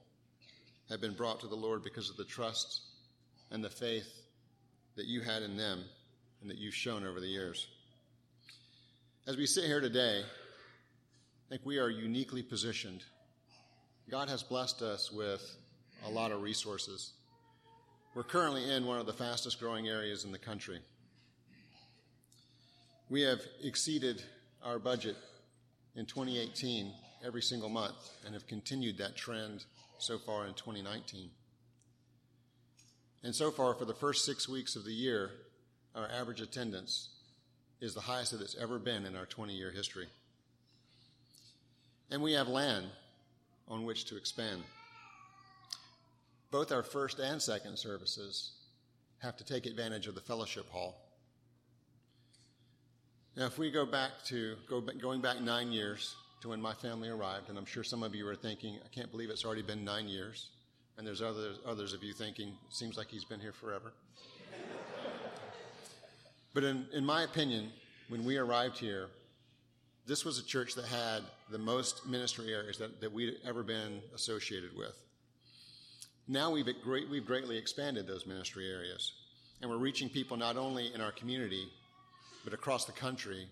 have 0.89 1.01
been 1.01 1.15
brought 1.15 1.41
to 1.41 1.47
the 1.47 1.55
Lord 1.55 1.85
because 1.85 2.09
of 2.09 2.17
the 2.17 2.25
trust 2.25 2.81
and 3.51 3.63
the 3.63 3.69
faith 3.69 4.23
that 4.97 5.07
you 5.07 5.21
had 5.21 5.43
in 5.43 5.57
them 5.57 5.85
and 6.41 6.51
that 6.51 6.57
you've 6.57 6.75
shown 6.75 7.07
over 7.07 7.21
the 7.21 7.27
years. 7.27 7.67
As 9.27 9.37
we 9.37 9.45
sit 9.45 9.65
here 9.65 9.81
today, 9.81 10.23
I 10.23 11.49
think 11.51 11.67
we 11.67 11.79
are 11.79 11.91
uniquely 11.91 12.43
positioned. 12.43 13.05
God 14.11 14.31
has 14.31 14.43
blessed 14.43 14.81
us 14.81 15.13
with 15.13 15.43
a 16.07 16.11
lot 16.11 16.33
of 16.33 16.41
resources. 16.41 17.13
We're 18.15 18.23
currently 18.23 18.73
in 18.73 18.87
one 18.87 18.99
of 18.99 19.07
the 19.07 19.13
fastest 19.13 19.61
growing 19.61 19.87
areas 19.87 20.25
in 20.25 20.33
the 20.33 20.39
country. 20.39 20.81
We 23.11 23.23
have 23.23 23.41
exceeded 23.63 24.23
our 24.63 24.79
budget 24.79 25.17
in 25.97 26.05
2018 26.05 26.93
every 27.25 27.41
single 27.41 27.71
month 27.71 27.97
and 28.25 28.35
have 28.35 28.47
continued 28.47 28.99
that 28.99 29.17
trend 29.17 29.65
so 29.99 30.19
far 30.19 30.47
in 30.47 30.53
2019. 30.55 31.31
And 33.25 33.35
so 33.35 33.51
far, 33.51 33.75
for 33.75 33.87
the 33.87 33.95
first 33.95 34.25
six 34.27 34.49
weeks 34.49 34.77
of 34.77 34.85
the 34.85 34.93
year, 34.93 35.31
our 35.95 36.07
average 36.09 36.41
attendance 36.41 37.09
is 37.81 37.95
the 37.95 38.01
highest 38.01 38.33
that 38.33 38.43
it's 38.43 38.57
ever 38.61 38.79
been 38.79 39.07
in 39.07 39.17
our 39.17 39.27
20 39.27 39.55
year 39.55 39.71
history. 39.71 40.07
And 42.11 42.23
we 42.23 42.35
have 42.35 42.49
land 42.49 42.87
on 43.69 43.85
which 43.85 44.05
to 44.07 44.17
expand. 44.17 44.63
Both 46.51 46.73
our 46.73 46.83
first 46.83 47.19
and 47.19 47.41
second 47.41 47.79
services 47.79 48.53
have 49.19 49.37
to 49.39 49.45
take 49.45 49.67
advantage 49.67 50.07
of 50.07 50.15
the 50.15 50.21
fellowship 50.21 50.71
hall. 50.71 51.08
Now, 53.39 53.47
if 53.47 53.57
we 53.57 53.71
go 53.71 53.87
back 53.87 54.25
to 54.27 54.57
go 54.69 54.81
going 54.81 55.21
back 55.21 55.41
nine 55.41 55.71
years 55.71 56.17
to 56.41 56.49
when 56.49 56.61
my 56.61 56.75
family 56.75 57.09
arrived, 57.09 57.51
and 57.51 57.57
I'm 57.57 57.67
sure 57.67 57.85
some 57.85 58.03
of 58.03 58.13
you 58.13 58.27
are 58.27 58.35
thinking, 58.35 58.81
I 58.85 58.89
can't 58.89 59.13
believe 59.13 59.31
it's 59.31 59.45
already 59.45 59.63
been 59.63 59.85
nine 59.85 60.09
years. 60.09 60.49
And 60.97 61.07
there's 61.07 61.23
others, 61.23 61.61
others 61.65 61.93
of 61.93 62.03
you 62.03 62.13
thinking, 62.13 62.53
seems 62.69 62.99
like 62.99 63.07
he's 63.07 63.25
been 63.25 63.39
here 63.39 63.53
forever. 63.53 63.93
but 66.53 66.65
in, 66.65 66.87
in 66.93 67.07
my 67.07 67.23
opinion, 67.23 67.71
when 68.09 68.25
we 68.25 68.39
arrived 68.39 68.77
here, 68.77 69.07
this 70.05 70.25
was 70.25 70.41
a 70.41 70.45
church 70.45 70.75
that 70.75 70.87
had 70.87 71.23
the 71.49 71.59
most 71.59 72.09
ministry 72.09 72.53
areas 72.53 72.77
that, 72.79 73.01
that 73.01 73.13
we'd 73.13 73.37
ever 73.47 73.63
been 73.63 74.01
associated 74.17 74.77
with. 74.77 74.99
Now 76.27 76.51
we've, 76.51 76.67
great, 76.83 77.09
we've 77.09 77.25
greatly 77.25 77.57
expanded 77.57 78.09
those 78.09 78.27
ministry 78.27 78.69
areas, 78.69 79.13
and 79.63 79.71
we're 79.71 79.79
reaching 79.79 80.09
people 80.09 80.37
not 80.37 80.57
only 80.57 80.93
in 80.93 81.01
our 81.01 81.13
community, 81.13 81.69
but 82.49 82.59
across 82.59 82.87
the 82.87 82.93
country 82.93 83.47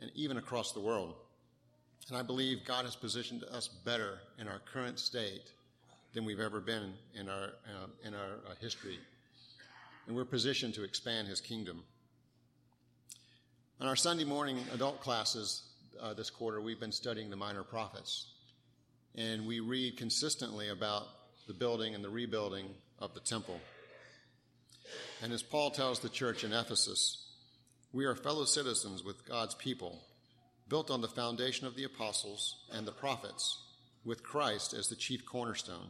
and 0.00 0.10
even 0.14 0.38
across 0.38 0.72
the 0.72 0.80
world. 0.80 1.14
And 2.08 2.16
I 2.16 2.22
believe 2.22 2.64
God 2.64 2.86
has 2.86 2.96
positioned 2.96 3.44
us 3.44 3.68
better 3.68 4.18
in 4.38 4.48
our 4.48 4.60
current 4.72 4.98
state 4.98 5.52
than 6.14 6.24
we've 6.24 6.40
ever 6.40 6.58
been 6.58 6.94
in 7.14 7.28
our, 7.28 7.44
uh, 7.44 7.86
in 8.02 8.14
our 8.14 8.38
uh, 8.48 8.54
history. 8.58 8.98
And 10.06 10.16
we're 10.16 10.24
positioned 10.24 10.72
to 10.74 10.84
expand 10.84 11.28
His 11.28 11.42
kingdom. 11.42 11.82
In 13.78 13.86
our 13.86 13.94
Sunday 13.94 14.24
morning 14.24 14.58
adult 14.72 15.02
classes 15.02 15.64
uh, 16.00 16.14
this 16.14 16.30
quarter, 16.30 16.62
we've 16.62 16.80
been 16.80 16.92
studying 16.92 17.28
the 17.28 17.36
minor 17.36 17.62
prophets. 17.62 18.32
And 19.16 19.46
we 19.46 19.60
read 19.60 19.98
consistently 19.98 20.70
about 20.70 21.08
the 21.46 21.52
building 21.52 21.94
and 21.94 22.02
the 22.02 22.08
rebuilding 22.08 22.68
of 23.00 23.12
the 23.12 23.20
temple. 23.20 23.60
And 25.22 25.30
as 25.30 25.42
Paul 25.42 25.70
tells 25.70 26.00
the 26.00 26.08
church 26.08 26.42
in 26.42 26.54
Ephesus, 26.54 27.19
we 27.92 28.04
are 28.04 28.14
fellow 28.14 28.44
citizens 28.44 29.02
with 29.02 29.26
God's 29.26 29.54
people 29.54 30.00
built 30.68 30.90
on 30.90 31.00
the 31.00 31.08
foundation 31.08 31.66
of 31.66 31.74
the 31.74 31.84
apostles 31.84 32.56
and 32.72 32.86
the 32.86 32.92
prophets, 32.92 33.58
with 34.04 34.22
Christ 34.22 34.72
as 34.72 34.88
the 34.88 34.94
chief 34.94 35.26
cornerstone. 35.26 35.88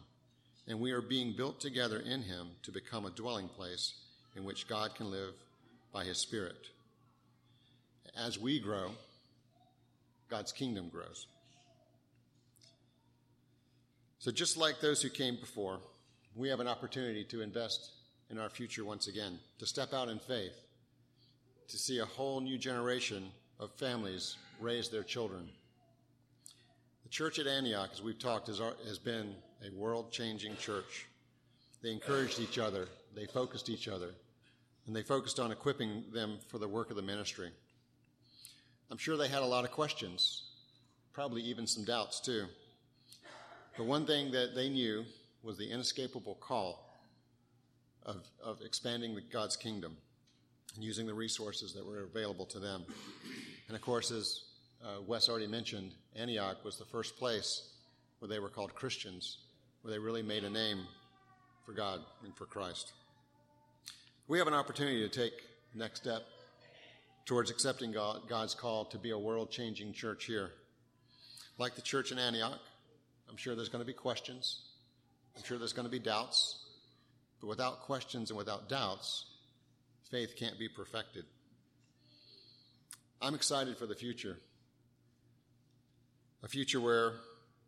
And 0.66 0.80
we 0.80 0.92
are 0.92 1.02
being 1.02 1.34
built 1.36 1.60
together 1.60 1.98
in 1.98 2.22
him 2.22 2.48
to 2.62 2.72
become 2.72 3.04
a 3.04 3.10
dwelling 3.10 3.48
place 3.48 3.94
in 4.34 4.44
which 4.44 4.66
God 4.66 4.94
can 4.94 5.10
live 5.10 5.34
by 5.92 6.04
his 6.04 6.18
Spirit. 6.18 6.68
As 8.16 8.38
we 8.38 8.58
grow, 8.58 8.92
God's 10.30 10.52
kingdom 10.52 10.88
grows. 10.88 11.26
So, 14.18 14.30
just 14.30 14.56
like 14.56 14.80
those 14.80 15.02
who 15.02 15.10
came 15.10 15.36
before, 15.36 15.80
we 16.36 16.48
have 16.48 16.60
an 16.60 16.68
opportunity 16.68 17.24
to 17.24 17.42
invest 17.42 17.90
in 18.30 18.38
our 18.38 18.50
future 18.50 18.84
once 18.84 19.08
again, 19.08 19.38
to 19.58 19.66
step 19.66 19.92
out 19.92 20.08
in 20.08 20.18
faith, 20.18 20.54
to 21.70 21.78
see 21.78 22.00
a 22.00 22.04
whole 22.04 22.40
new 22.40 22.58
generation 22.58 23.30
of 23.60 23.70
families 23.74 24.36
raise 24.60 24.88
their 24.88 25.04
children. 25.04 25.48
The 27.04 27.08
church 27.08 27.38
at 27.38 27.46
Antioch, 27.46 27.90
as 27.92 28.02
we've 28.02 28.18
talked, 28.18 28.48
has, 28.48 28.98
been 28.98 29.34
a 29.64 29.72
world 29.76 30.10
changing 30.10 30.56
church. 30.56 31.06
They 31.80 31.92
encouraged 31.92 32.40
each 32.40 32.58
other, 32.58 32.88
they 33.14 33.26
focused 33.26 33.68
each 33.68 33.86
other, 33.86 34.10
and 34.86 34.96
they 34.96 35.02
focused 35.02 35.38
on 35.38 35.52
equipping 35.52 36.04
them 36.12 36.38
for 36.48 36.58
the 36.58 36.66
work 36.66 36.90
of 36.90 36.96
the 36.96 37.02
ministry. 37.02 37.50
I'm 38.90 38.98
sure 38.98 39.16
they 39.16 39.28
had 39.28 39.42
a 39.42 39.46
lot 39.46 39.64
of 39.64 39.70
questions, 39.70 40.42
probably 41.12 41.42
even 41.42 41.68
some 41.68 41.84
doubts 41.84 42.18
too. 42.20 42.46
But 43.76 43.84
one 43.84 44.06
thing 44.06 44.32
that 44.32 44.56
they 44.56 44.68
knew 44.68 45.04
was 45.44 45.56
the 45.56 45.70
inescapable 45.70 46.34
call 46.34 46.84
of, 48.04 48.26
of 48.42 48.60
expanding 48.62 49.16
God's 49.30 49.56
kingdom 49.56 49.96
using 50.78 51.06
the 51.06 51.14
resources 51.14 51.72
that 51.74 51.84
were 51.84 52.04
available 52.04 52.46
to 52.46 52.58
them. 52.58 52.84
And 53.68 53.76
of 53.76 53.82
course, 53.82 54.10
as 54.10 54.42
uh, 54.84 55.02
Wes 55.06 55.28
already 55.28 55.46
mentioned, 55.46 55.92
Antioch 56.16 56.64
was 56.64 56.76
the 56.76 56.84
first 56.84 57.16
place 57.16 57.68
where 58.18 58.28
they 58.28 58.38
were 58.38 58.48
called 58.48 58.74
Christians, 58.74 59.38
where 59.82 59.92
they 59.92 59.98
really 59.98 60.22
made 60.22 60.44
a 60.44 60.50
name 60.50 60.86
for 61.66 61.72
God 61.72 62.00
and 62.24 62.34
for 62.36 62.46
Christ. 62.46 62.92
We 64.28 64.38
have 64.38 64.46
an 64.46 64.54
opportunity 64.54 65.06
to 65.06 65.08
take 65.08 65.32
next 65.74 66.00
step 66.00 66.22
towards 67.24 67.50
accepting 67.50 67.92
God, 67.92 68.22
God's 68.28 68.54
call 68.54 68.84
to 68.86 68.98
be 68.98 69.10
a 69.10 69.18
world 69.18 69.50
changing 69.50 69.92
church 69.92 70.24
here. 70.24 70.50
Like 71.58 71.74
the 71.74 71.82
church 71.82 72.12
in 72.12 72.18
Antioch, 72.18 72.58
I'm 73.28 73.36
sure 73.36 73.54
there's 73.54 73.68
going 73.68 73.82
to 73.82 73.86
be 73.86 73.92
questions. 73.92 74.62
I'm 75.36 75.44
sure 75.44 75.58
there's 75.58 75.72
going 75.72 75.86
to 75.86 75.90
be 75.90 75.98
doubts. 75.98 76.64
But 77.40 77.46
without 77.46 77.82
questions 77.82 78.30
and 78.30 78.36
without 78.36 78.68
doubts, 78.68 79.26
faith 80.10 80.34
can't 80.36 80.58
be 80.58 80.68
perfected. 80.68 81.24
I'm 83.22 83.34
excited 83.34 83.76
for 83.76 83.86
the 83.86 83.94
future. 83.94 84.38
A 86.42 86.48
future 86.48 86.80
where 86.80 87.12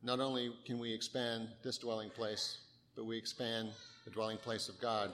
not 0.03 0.19
only 0.19 0.53
can 0.67 0.79
we 0.79 0.93
expand 0.93 1.49
this 1.63 1.79
dwelling 1.79 2.11
place, 2.11 2.59
but 2.97 3.05
we 3.05 3.17
expand 3.17 3.69
the 4.05 4.11
dwelling 4.11 4.39
place 4.39 4.69
of 4.69 4.81
God 4.81 5.11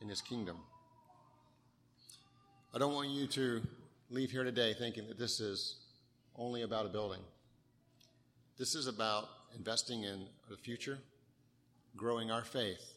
in 0.00 0.08
His 0.08 0.20
kingdom. 0.20 0.56
I 2.74 2.78
don't 2.78 2.94
want 2.94 3.10
you 3.10 3.26
to 3.28 3.62
leave 4.10 4.30
here 4.30 4.44
today 4.44 4.74
thinking 4.74 5.06
that 5.08 5.18
this 5.18 5.40
is 5.40 5.76
only 6.36 6.62
about 6.62 6.86
a 6.86 6.88
building. 6.88 7.20
This 8.58 8.74
is 8.74 8.86
about 8.86 9.28
investing 9.56 10.02
in 10.02 10.26
the 10.50 10.56
future, 10.56 10.98
growing 11.96 12.30
our 12.30 12.44
faith. 12.44 12.95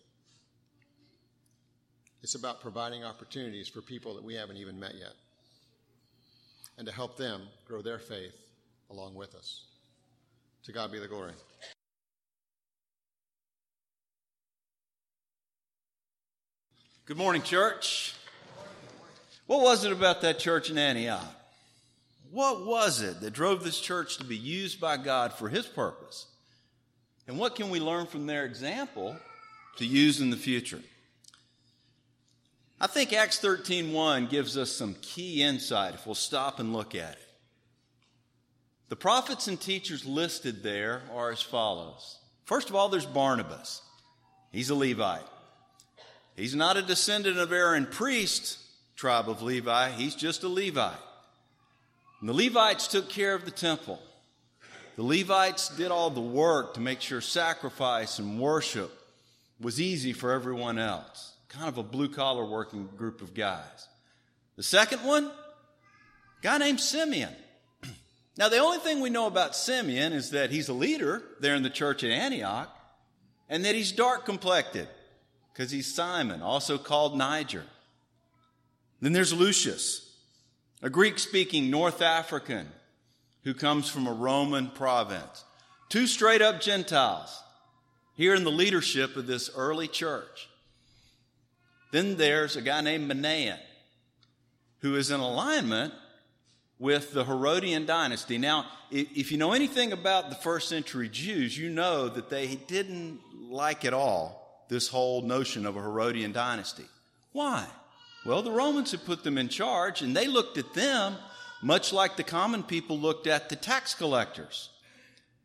It's 2.22 2.36
about 2.36 2.62
providing 2.62 3.04
opportunities 3.04 3.68
for 3.68 3.82
people 3.82 4.16
that 4.16 4.24
we 4.24 4.34
haven't 4.34 4.58
even 4.58 4.80
met 4.80 4.96
yet 4.96 5.14
and 6.78 6.88
to 6.88 6.94
help 6.94 7.18
them 7.18 7.42
grow 7.66 7.82
their 7.82 8.00
faith 8.00 8.36
along 8.90 9.16
with 9.16 9.36
us. 9.36 9.66
To 10.64 10.72
God 10.72 10.92
be 10.92 11.00
the 11.00 11.08
glory. 11.08 11.34
Good 17.06 17.18
morning, 17.18 17.42
church. 17.42 18.14
What 19.48 19.62
was 19.62 19.84
it 19.84 19.92
about 19.92 20.22
that 20.22 20.38
church 20.38 20.70
in 20.70 20.78
Antioch? 20.78 21.26
What 22.32 22.66
was 22.66 23.02
it 23.02 23.20
that 23.22 23.32
drove 23.32 23.64
this 23.64 23.80
church 23.80 24.18
to 24.18 24.24
be 24.24 24.38
used 24.38 24.80
by 24.80 24.98
God 24.98 25.34
for 25.34 25.50
His 25.50 25.66
purpose? 25.66 26.28
And 27.28 27.40
what 27.40 27.56
can 27.56 27.72
we 27.72 27.80
learn 27.80 28.06
from 28.06 28.28
their 28.28 28.46
example 28.46 29.18
to 29.78 29.86
use 29.86 30.22
in 30.22 30.30
the 30.30 30.38
future? 30.38 30.82
I 32.82 32.88
think 32.88 33.12
Acts 33.12 33.40
13:1 33.40 34.28
gives 34.28 34.58
us 34.58 34.72
some 34.72 34.96
key 35.02 35.44
insight 35.44 35.96
if 35.96 36.06
we'll 36.06 36.16
stop 36.16 36.60
and 36.60 36.74
look 36.74 36.96
at 36.96 37.14
it. 37.14 37.28
The 38.88 38.96
prophets 38.96 39.48
and 39.48 39.60
teachers 39.60 40.06
listed 40.06 40.64
there 40.64 41.04
are 41.14 41.32
as 41.32 41.42
follows. 41.42 42.18
First 42.46 42.70
of 42.70 42.76
all, 42.76 42.90
there's 42.90 43.06
Barnabas. 43.06 43.82
He's 44.52 44.70
a 44.70 44.76
Levite. 44.76 45.28
He's 46.36 46.56
not 46.56 46.78
a 46.78 46.82
descendant 46.82 47.38
of 47.38 47.52
Aaron 47.52 47.86
priest 47.86 48.58
tribe 49.00 49.30
of 49.30 49.42
Levi, 49.42 49.92
he's 49.92 50.14
just 50.14 50.44
a 50.44 50.48
Levite. 50.50 51.00
And 52.20 52.28
the 52.28 52.34
Levites 52.34 52.86
took 52.88 53.08
care 53.08 53.34
of 53.34 53.46
the 53.46 53.52
temple. 53.52 54.02
The 54.98 55.04
Levites 55.04 55.70
did 55.70 55.90
all 55.90 56.10
the 56.10 56.20
work 56.20 56.74
to 56.74 56.82
make 56.82 57.00
sure 57.00 57.22
sacrifice 57.22 58.20
and 58.20 58.38
worship 58.38 58.92
was 59.58 59.80
easy 59.80 60.12
for 60.12 60.34
everyone 60.34 60.78
else. 60.78 61.34
Kind 61.50 61.68
of 61.68 61.78
a 61.78 61.84
blue 61.84 62.10
collar 62.10 62.46
working 62.46 62.88
group 62.96 63.22
of 63.22 63.34
guys. 63.34 63.88
The 64.56 64.64
second 64.64 65.04
one, 65.04 65.32
guy 66.42 66.58
named 66.58 66.80
Simeon. 66.80 67.34
Now, 68.38 68.48
the 68.48 68.60
only 68.60 68.78
thing 68.78 69.02
we 69.02 69.10
know 69.10 69.28
about 69.28 69.54
Simeon 69.54 70.14
is 70.14 70.32
that 70.32 70.50
he's 70.50 70.70
a 70.70 70.74
leader 70.74 71.22
there 71.42 71.56
in 71.56 71.64
the 71.64 71.70
church 71.70 72.06
at 72.06 72.12
Antioch 72.12 72.74
and 73.50 73.66
that 73.66 73.76
he's 73.76 73.92
dark 73.92 74.24
complected 74.24 74.88
because 75.52 75.72
he's 75.72 75.94
Simon, 75.94 76.42
also 76.42 76.78
called 76.78 77.18
Niger. 77.18 77.66
Then 79.02 79.12
there's 79.12 79.34
Lucius, 79.34 80.16
a 80.82 80.90
Greek 80.90 81.20
speaking 81.20 81.70
North 81.70 82.02
African 82.02 82.68
who 83.44 83.54
comes 83.54 83.90
from 83.90 84.08
a 84.08 84.14
Roman 84.14 84.70
province. 84.70 85.44
Two 85.90 86.08
straight 86.08 86.42
up 86.42 86.62
Gentiles 86.62 87.44
here 88.14 88.36
in 88.36 88.46
the 88.46 88.52
leadership 88.52 89.18
of 89.18 89.28
this 89.28 89.50
early 89.54 89.88
church. 89.90 90.48
Then 91.92 92.18
there's 92.18 92.56
a 92.56 92.62
guy 92.62 92.82
named 92.82 93.10
Manaen 93.10 93.58
who 94.80 94.96
is 94.96 95.12
in 95.12 95.20
alignment 95.20 95.94
with 96.78 97.14
the 97.14 97.26
Herodian 97.26 97.86
dynasty. 97.86 98.38
Now, 98.38 98.66
if 98.92 99.32
you 99.32 99.38
know 99.38 99.52
anything 99.52 99.92
about 99.92 100.30
the 100.30 100.36
first 100.36 100.70
century 100.70 101.10
Jews, 101.10 101.58
you 101.58 101.70
know 101.70 102.08
that 102.08 102.30
they 102.30 102.56
didn't 102.56 103.20
like 103.50 103.84
at 103.86 103.94
all 103.94 104.66
this 104.70 104.88
whole 104.88 105.22
notion 105.22 105.66
of 105.66 105.76
a 105.76 105.82
Herodian 105.82 106.32
dynasty. 106.32 106.86
Why? 107.34 107.66
Well, 108.26 108.42
the 108.42 108.52
Romans 108.52 108.92
had 108.92 109.06
put 109.06 109.24
them 109.24 109.38
in 109.38 109.50
charge, 109.50 110.02
and 110.02 110.16
they 110.16 110.28
looked 110.28 110.58
at 110.58 110.74
them 110.74 111.16
much 111.62 111.92
like 111.92 112.16
the 112.16 112.24
common 112.24 112.64
people 112.64 112.98
looked 112.98 113.28
at 113.28 113.50
the 113.50 113.56
tax 113.56 113.94
collectors, 113.94 114.70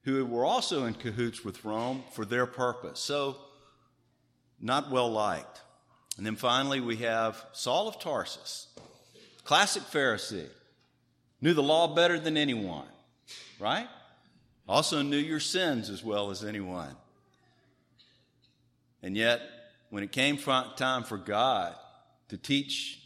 who 0.04 0.24
were 0.24 0.44
also 0.44 0.84
in 0.84 0.94
cahoots 0.94 1.44
with 1.44 1.64
Rome 1.64 2.04
for 2.12 2.24
their 2.24 2.46
purpose. 2.46 3.00
So, 3.00 3.36
not 4.60 4.90
well 4.90 5.10
liked. 5.10 5.60
And 6.16 6.24
then 6.24 6.36
finally, 6.36 6.80
we 6.80 6.96
have 6.98 7.44
Saul 7.52 7.88
of 7.88 7.98
Tarsus, 7.98 8.68
classic 9.42 9.82
Pharisee, 9.82 10.48
knew 11.40 11.54
the 11.54 11.62
law 11.62 11.92
better 11.94 12.18
than 12.20 12.36
anyone, 12.36 12.86
right? 13.58 13.88
Also 14.68 15.02
knew 15.02 15.16
your 15.16 15.40
sins 15.40 15.90
as 15.90 16.04
well 16.04 16.30
as 16.30 16.44
anyone. 16.44 16.94
And 19.02 19.16
yet, 19.16 19.42
when 19.90 20.02
it 20.02 20.12
came 20.12 20.38
time 20.38 21.02
for 21.04 21.18
God 21.18 21.74
to 22.28 22.38
teach 22.38 23.00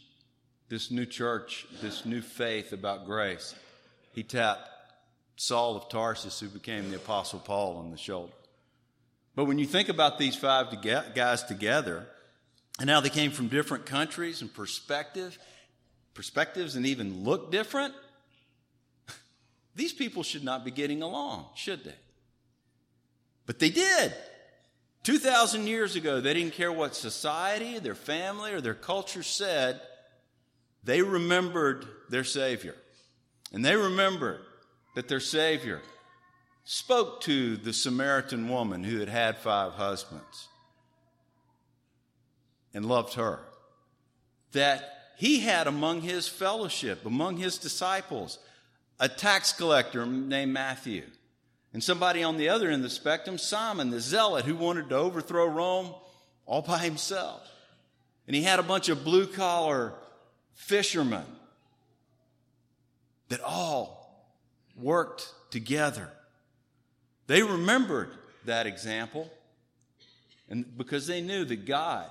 this 0.69 0.91
new 0.91 1.05
church, 1.05 1.65
this 1.81 2.05
new 2.05 2.21
faith 2.21 2.71
about 2.71 3.05
grace, 3.05 3.55
he 4.13 4.23
tapped 4.23 4.69
Saul 5.35 5.75
of 5.75 5.89
Tarsus, 5.89 6.39
who 6.39 6.47
became 6.47 6.89
the 6.89 6.97
Apostle 6.97 7.39
Paul, 7.39 7.77
on 7.77 7.91
the 7.91 7.97
shoulder. 7.97 8.33
But 9.35 9.45
when 9.45 9.57
you 9.57 9.65
think 9.65 9.89
about 9.89 10.17
these 10.17 10.35
five 10.35 10.67
guys 11.15 11.43
together, 11.43 12.07
and 12.79 12.89
how 12.89 13.01
they 13.01 13.09
came 13.09 13.31
from 13.31 13.47
different 13.47 13.85
countries 13.85 14.41
and 14.41 14.53
perspective, 14.53 15.37
perspectives, 16.13 16.75
and 16.75 16.85
even 16.85 17.23
look 17.23 17.51
different, 17.51 17.93
these 19.75 19.93
people 19.93 20.23
should 20.23 20.43
not 20.43 20.63
be 20.63 20.71
getting 20.71 21.01
along, 21.01 21.45
should 21.55 21.83
they? 21.83 21.95
But 23.45 23.59
they 23.59 23.69
did. 23.69 24.13
2,000 25.03 25.67
years 25.67 25.95
ago, 25.95 26.21
they 26.21 26.33
didn't 26.33 26.53
care 26.53 26.71
what 26.71 26.95
society, 26.95 27.79
their 27.79 27.95
family, 27.95 28.53
or 28.53 28.61
their 28.61 28.73
culture 28.73 29.23
said. 29.23 29.81
They 30.83 31.01
remembered 31.01 31.85
their 32.09 32.23
Savior. 32.23 32.75
And 33.51 33.65
they 33.65 33.75
remembered 33.75 34.41
that 34.95 35.07
their 35.07 35.19
Savior 35.19 35.81
spoke 36.63 37.21
to 37.21 37.57
the 37.57 37.73
Samaritan 37.73 38.47
woman 38.49 38.83
who 38.83 38.99
had 38.99 39.09
had 39.09 39.37
five 39.37 39.73
husbands 39.73 40.49
and 42.73 42.85
loved 42.85 43.15
her. 43.15 43.39
That 44.51 45.13
he 45.17 45.41
had 45.41 45.67
among 45.67 46.01
his 46.01 46.27
fellowship, 46.27 47.05
among 47.05 47.37
his 47.37 47.57
disciples, 47.57 48.39
a 48.99 49.09
tax 49.09 49.53
collector 49.53 50.05
named 50.05 50.53
Matthew 50.53 51.03
and 51.73 51.83
somebody 51.83 52.23
on 52.23 52.37
the 52.37 52.49
other 52.49 52.67
end 52.67 52.77
of 52.77 52.81
the 52.83 52.89
spectrum, 52.89 53.37
Simon 53.37 53.91
the 53.91 53.99
zealot, 53.99 54.45
who 54.45 54.55
wanted 54.55 54.89
to 54.89 54.95
overthrow 54.95 55.45
Rome 55.45 55.93
all 56.45 56.61
by 56.61 56.79
himself. 56.79 57.47
And 58.27 58.35
he 58.35 58.43
had 58.43 58.59
a 58.59 58.63
bunch 58.63 58.89
of 58.89 59.03
blue 59.03 59.27
collar 59.27 59.93
fishermen 60.55 61.25
that 63.29 63.41
all 63.41 64.33
worked 64.75 65.31
together. 65.51 66.09
They 67.27 67.43
remembered 67.43 68.09
that 68.45 68.65
example, 68.65 69.29
and 70.49 70.65
because 70.77 71.05
they 71.05 71.21
knew 71.21 71.45
that 71.45 71.65
God, 71.65 72.09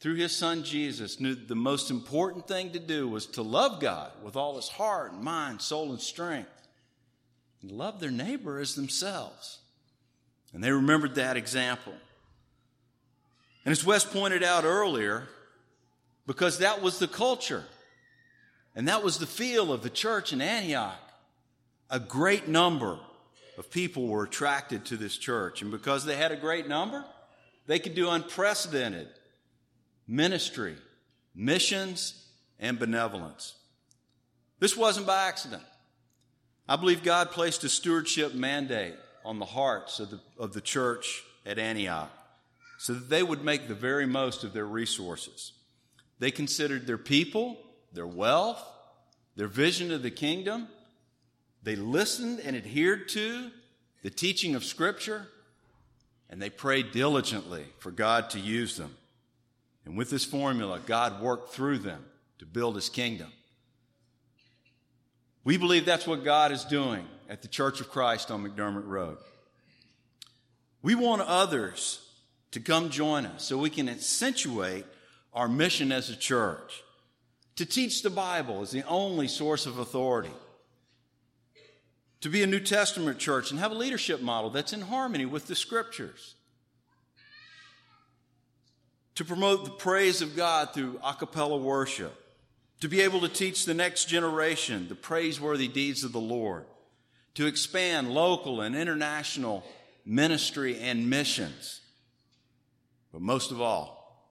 through 0.00 0.16
his 0.16 0.36
son 0.36 0.62
Jesus, 0.62 1.20
knew 1.20 1.34
the 1.34 1.54
most 1.54 1.90
important 1.90 2.46
thing 2.46 2.72
to 2.72 2.78
do 2.78 3.08
was 3.08 3.26
to 3.26 3.42
love 3.42 3.80
God 3.80 4.12
with 4.22 4.36
all 4.36 4.56
his 4.56 4.68
heart, 4.68 5.12
and 5.12 5.22
mind, 5.22 5.62
soul, 5.62 5.90
and 5.90 6.00
strength 6.00 6.50
and 7.62 7.70
love 7.70 8.00
their 8.00 8.10
neighbor 8.10 8.60
as 8.60 8.74
themselves. 8.74 9.58
And 10.52 10.62
they 10.62 10.70
remembered 10.70 11.16
that 11.16 11.36
example. 11.36 11.94
And 13.64 13.72
as 13.72 13.84
Wes 13.84 14.04
pointed 14.04 14.42
out 14.42 14.64
earlier, 14.64 15.24
because 16.26 16.58
that 16.58 16.82
was 16.82 16.98
the 16.98 17.08
culture 17.08 17.64
and 18.74 18.88
that 18.88 19.02
was 19.02 19.18
the 19.18 19.26
feel 19.26 19.72
of 19.72 19.82
the 19.82 19.90
church 19.90 20.32
in 20.32 20.40
Antioch, 20.40 21.00
a 21.90 21.98
great 21.98 22.46
number 22.46 22.98
of 23.58 23.70
people 23.70 24.06
were 24.06 24.24
attracted 24.24 24.84
to 24.86 24.96
this 24.96 25.16
church. 25.16 25.62
And 25.62 25.70
because 25.70 26.04
they 26.04 26.16
had 26.16 26.30
a 26.30 26.36
great 26.36 26.68
number, 26.68 27.04
they 27.66 27.78
could 27.78 27.94
do 27.94 28.10
unprecedented 28.10 29.08
ministry, 30.06 30.76
missions, 31.34 32.26
and 32.58 32.78
benevolence. 32.78 33.54
This 34.58 34.76
wasn't 34.76 35.06
by 35.06 35.28
accident. 35.28 35.62
I 36.68 36.76
believe 36.76 37.02
God 37.02 37.30
placed 37.30 37.64
a 37.64 37.68
stewardship 37.68 38.34
mandate 38.34 38.94
on 39.24 39.38
the 39.38 39.44
hearts 39.44 40.00
of 40.00 40.10
the, 40.10 40.20
of 40.38 40.52
the 40.52 40.60
church 40.60 41.22
at 41.44 41.58
Antioch 41.58 42.10
so 42.78 42.94
that 42.94 43.08
they 43.08 43.22
would 43.22 43.44
make 43.44 43.68
the 43.68 43.74
very 43.74 44.06
most 44.06 44.44
of 44.44 44.52
their 44.52 44.66
resources. 44.66 45.52
They 46.18 46.30
considered 46.30 46.86
their 46.86 46.98
people, 46.98 47.56
their 47.92 48.06
wealth, 48.06 48.62
their 49.36 49.48
vision 49.48 49.92
of 49.92 50.02
the 50.02 50.10
kingdom. 50.10 50.68
They 51.62 51.76
listened 51.76 52.40
and 52.40 52.56
adhered 52.56 53.08
to 53.10 53.50
the 54.02 54.10
teaching 54.10 54.54
of 54.54 54.64
Scripture, 54.64 55.26
and 56.30 56.40
they 56.40 56.50
prayed 56.50 56.92
diligently 56.92 57.64
for 57.78 57.90
God 57.90 58.30
to 58.30 58.40
use 58.40 58.76
them. 58.76 58.94
And 59.86 59.96
with 59.96 60.10
this 60.10 60.24
formula, 60.24 60.80
God 60.84 61.22
worked 61.22 61.54
through 61.54 61.78
them 61.78 62.04
to 62.38 62.44
build 62.44 62.74
his 62.74 62.88
kingdom. 62.88 63.32
We 65.44 65.56
believe 65.56 65.86
that's 65.86 66.08
what 66.08 66.24
God 66.24 66.50
is 66.50 66.64
doing 66.64 67.06
at 67.28 67.40
the 67.40 67.48
Church 67.48 67.80
of 67.80 67.88
Christ 67.88 68.32
on 68.32 68.44
McDermott 68.44 68.86
Road. 68.86 69.16
We 70.82 70.96
want 70.96 71.22
others 71.22 72.00
to 72.50 72.60
come 72.60 72.90
join 72.90 73.26
us 73.26 73.44
so 73.44 73.56
we 73.56 73.70
can 73.70 73.88
accentuate 73.88 74.84
our 75.32 75.48
mission 75.48 75.92
as 75.92 76.10
a 76.10 76.16
church. 76.16 76.82
To 77.56 77.64
teach 77.64 78.02
the 78.02 78.10
Bible 78.10 78.62
as 78.62 78.72
the 78.72 78.86
only 78.86 79.28
source 79.28 79.66
of 79.66 79.78
authority. 79.78 80.32
To 82.22 82.28
be 82.28 82.42
a 82.42 82.46
New 82.46 82.60
Testament 82.60 83.18
church 83.18 83.50
and 83.50 83.60
have 83.60 83.70
a 83.70 83.76
leadership 83.76 84.20
model 84.20 84.50
that's 84.50 84.72
in 84.72 84.80
harmony 84.80 85.26
with 85.26 85.46
the 85.46 85.54
scriptures. 85.54 86.34
To 89.16 89.24
promote 89.24 89.64
the 89.64 89.70
praise 89.70 90.22
of 90.22 90.36
God 90.36 90.72
through 90.72 91.00
a 91.04 91.14
cappella 91.14 91.56
worship 91.56 92.22
to 92.80 92.88
be 92.88 93.00
able 93.00 93.20
to 93.20 93.28
teach 93.28 93.64
the 93.64 93.74
next 93.74 94.06
generation 94.06 94.88
the 94.88 94.94
praiseworthy 94.94 95.68
deeds 95.68 96.04
of 96.04 96.12
the 96.12 96.20
Lord, 96.20 96.64
to 97.34 97.46
expand 97.46 98.10
local 98.10 98.60
and 98.60 98.76
international 98.76 99.64
ministry 100.04 100.78
and 100.78 101.08
missions. 101.08 101.80
But 103.12 103.22
most 103.22 103.50
of 103.50 103.60
all, 103.60 104.30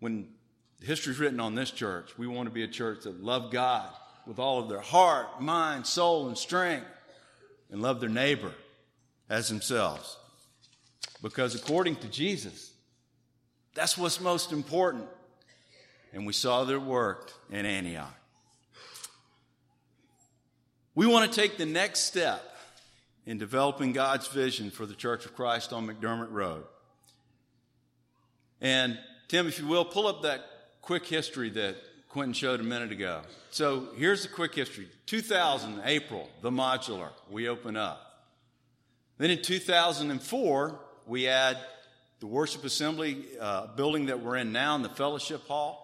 when 0.00 0.28
history 0.82 1.12
is 1.12 1.20
written 1.20 1.40
on 1.40 1.54
this 1.54 1.70
church, 1.70 2.18
we 2.18 2.26
want 2.26 2.48
to 2.48 2.54
be 2.54 2.64
a 2.64 2.68
church 2.68 3.04
that 3.04 3.22
love 3.22 3.50
God 3.52 3.88
with 4.26 4.38
all 4.38 4.58
of 4.58 4.68
their 4.68 4.80
heart, 4.80 5.40
mind, 5.40 5.86
soul, 5.86 6.28
and 6.28 6.36
strength, 6.36 6.86
and 7.70 7.80
love 7.80 8.00
their 8.00 8.08
neighbor 8.08 8.52
as 9.30 9.48
themselves. 9.48 10.16
Because 11.26 11.56
according 11.56 11.96
to 11.96 12.06
Jesus, 12.06 12.70
that's 13.74 13.98
what's 13.98 14.20
most 14.20 14.52
important. 14.52 15.08
And 16.12 16.24
we 16.24 16.32
saw 16.32 16.62
that 16.62 16.72
it 16.72 16.80
worked 16.80 17.34
in 17.50 17.66
Antioch. 17.66 18.14
We 20.94 21.04
want 21.08 21.28
to 21.30 21.40
take 21.40 21.58
the 21.58 21.66
next 21.66 22.04
step 22.04 22.40
in 23.26 23.38
developing 23.38 23.92
God's 23.92 24.28
vision 24.28 24.70
for 24.70 24.86
the 24.86 24.94
Church 24.94 25.26
of 25.26 25.34
Christ 25.34 25.72
on 25.72 25.88
McDermott 25.88 26.30
Road. 26.30 26.62
And 28.60 28.96
Tim, 29.26 29.48
if 29.48 29.58
you 29.58 29.66
will, 29.66 29.84
pull 29.84 30.06
up 30.06 30.22
that 30.22 30.44
quick 30.80 31.04
history 31.06 31.50
that 31.50 31.74
Quentin 32.08 32.34
showed 32.34 32.60
a 32.60 32.62
minute 32.62 32.92
ago. 32.92 33.22
So 33.50 33.88
here's 33.96 34.22
the 34.22 34.28
quick 34.28 34.54
history 34.54 34.86
2000, 35.06 35.82
April, 35.84 36.30
the 36.40 36.52
modular, 36.52 37.08
we 37.28 37.48
open 37.48 37.76
up. 37.76 38.22
Then 39.18 39.30
in 39.30 39.42
2004, 39.42 40.80
we 41.06 41.28
add 41.28 41.56
the 42.20 42.26
worship 42.26 42.64
assembly 42.64 43.24
uh, 43.40 43.68
building 43.76 44.06
that 44.06 44.20
we're 44.20 44.36
in 44.36 44.52
now 44.52 44.74
in 44.74 44.82
the 44.82 44.88
fellowship 44.88 45.46
hall. 45.46 45.82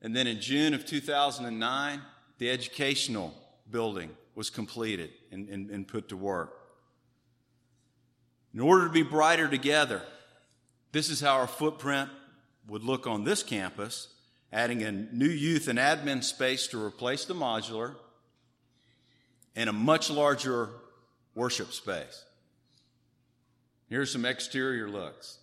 And 0.00 0.14
then 0.14 0.26
in 0.26 0.40
June 0.40 0.74
of 0.74 0.86
2009, 0.86 2.00
the 2.38 2.50
educational 2.50 3.34
building 3.70 4.10
was 4.34 4.50
completed 4.50 5.10
and, 5.32 5.48
and, 5.48 5.70
and 5.70 5.86
put 5.86 6.08
to 6.10 6.16
work. 6.16 6.54
In 8.54 8.60
order 8.60 8.86
to 8.86 8.92
be 8.92 9.02
brighter 9.02 9.48
together, 9.48 10.02
this 10.92 11.10
is 11.10 11.20
how 11.20 11.34
our 11.34 11.46
footprint 11.46 12.08
would 12.68 12.84
look 12.84 13.06
on 13.06 13.24
this 13.24 13.42
campus, 13.42 14.08
adding 14.52 14.82
a 14.82 14.92
new 14.92 15.28
youth 15.28 15.68
and 15.68 15.78
admin 15.78 16.22
space 16.22 16.68
to 16.68 16.82
replace 16.82 17.24
the 17.24 17.34
modular 17.34 17.96
and 19.56 19.68
a 19.68 19.72
much 19.72 20.10
larger 20.10 20.70
worship 21.34 21.72
space. 21.72 22.24
Here's 23.88 24.12
some 24.12 24.24
exterior 24.24 24.88
looks 24.88 25.38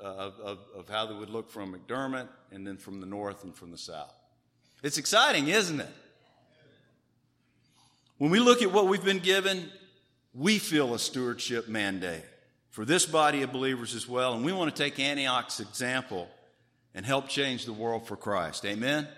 uh, 0.00 0.04
of, 0.04 0.40
of, 0.40 0.58
of 0.76 0.88
how 0.88 1.06
they 1.06 1.14
would 1.14 1.30
look 1.30 1.50
from 1.50 1.74
McDermott 1.74 2.28
and 2.52 2.66
then 2.66 2.76
from 2.76 3.00
the 3.00 3.06
north 3.06 3.44
and 3.44 3.54
from 3.54 3.70
the 3.70 3.78
south. 3.78 4.14
It's 4.82 4.98
exciting, 4.98 5.48
isn't 5.48 5.80
it? 5.80 5.88
When 8.18 8.30
we 8.30 8.38
look 8.38 8.62
at 8.62 8.72
what 8.72 8.86
we've 8.86 9.04
been 9.04 9.18
given, 9.18 9.70
we 10.34 10.58
feel 10.58 10.94
a 10.94 10.98
stewardship 10.98 11.68
mandate 11.68 12.24
for 12.70 12.84
this 12.84 13.06
body 13.06 13.42
of 13.42 13.52
believers 13.52 13.94
as 13.94 14.06
well. 14.06 14.34
And 14.34 14.44
we 14.44 14.52
want 14.52 14.74
to 14.74 14.82
take 14.82 15.00
Antioch's 15.00 15.60
example 15.60 16.28
and 16.94 17.04
help 17.04 17.28
change 17.28 17.64
the 17.64 17.72
world 17.72 18.06
for 18.06 18.16
Christ. 18.16 18.64
Amen? 18.66 19.08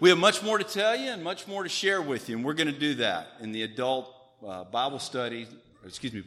We 0.00 0.08
have 0.08 0.18
much 0.18 0.42
more 0.42 0.58
to 0.58 0.64
tell 0.64 0.96
you 0.96 1.10
and 1.10 1.22
much 1.22 1.46
more 1.46 1.62
to 1.62 1.68
share 1.68 2.00
with 2.00 2.28
you, 2.28 2.36
and 2.36 2.44
we're 2.44 2.54
going 2.54 2.72
to 2.72 2.78
do 2.78 2.94
that 2.94 3.28
in 3.40 3.52
the 3.52 3.62
adult 3.64 4.14
uh, 4.46 4.64
Bible 4.64 4.98
study, 4.98 5.46
excuse 5.84 6.12
me, 6.12 6.22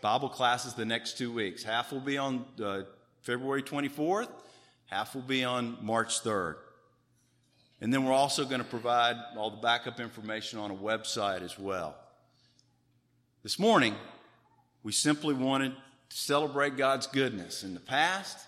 Bible 0.00 0.28
classes 0.28 0.74
the 0.74 0.84
next 0.84 1.18
two 1.18 1.32
weeks. 1.32 1.62
Half 1.62 1.92
will 1.92 2.00
be 2.00 2.18
on 2.18 2.44
uh, 2.62 2.82
February 3.22 3.62
24th, 3.62 4.28
half 4.86 5.14
will 5.14 5.22
be 5.22 5.44
on 5.44 5.78
March 5.82 6.22
3rd. 6.22 6.56
And 7.80 7.92
then 7.92 8.04
we're 8.04 8.12
also 8.12 8.44
going 8.44 8.60
to 8.60 8.66
provide 8.66 9.16
all 9.36 9.50
the 9.50 9.58
backup 9.58 10.00
information 10.00 10.58
on 10.58 10.70
a 10.70 10.74
website 10.74 11.42
as 11.42 11.58
well. 11.58 11.96
This 13.42 13.58
morning, 13.58 13.94
we 14.82 14.92
simply 14.92 15.34
wanted 15.34 15.72
to 16.10 16.16
celebrate 16.16 16.76
God's 16.76 17.06
goodness 17.06 17.62
in 17.62 17.74
the 17.74 17.80
past 17.80 18.38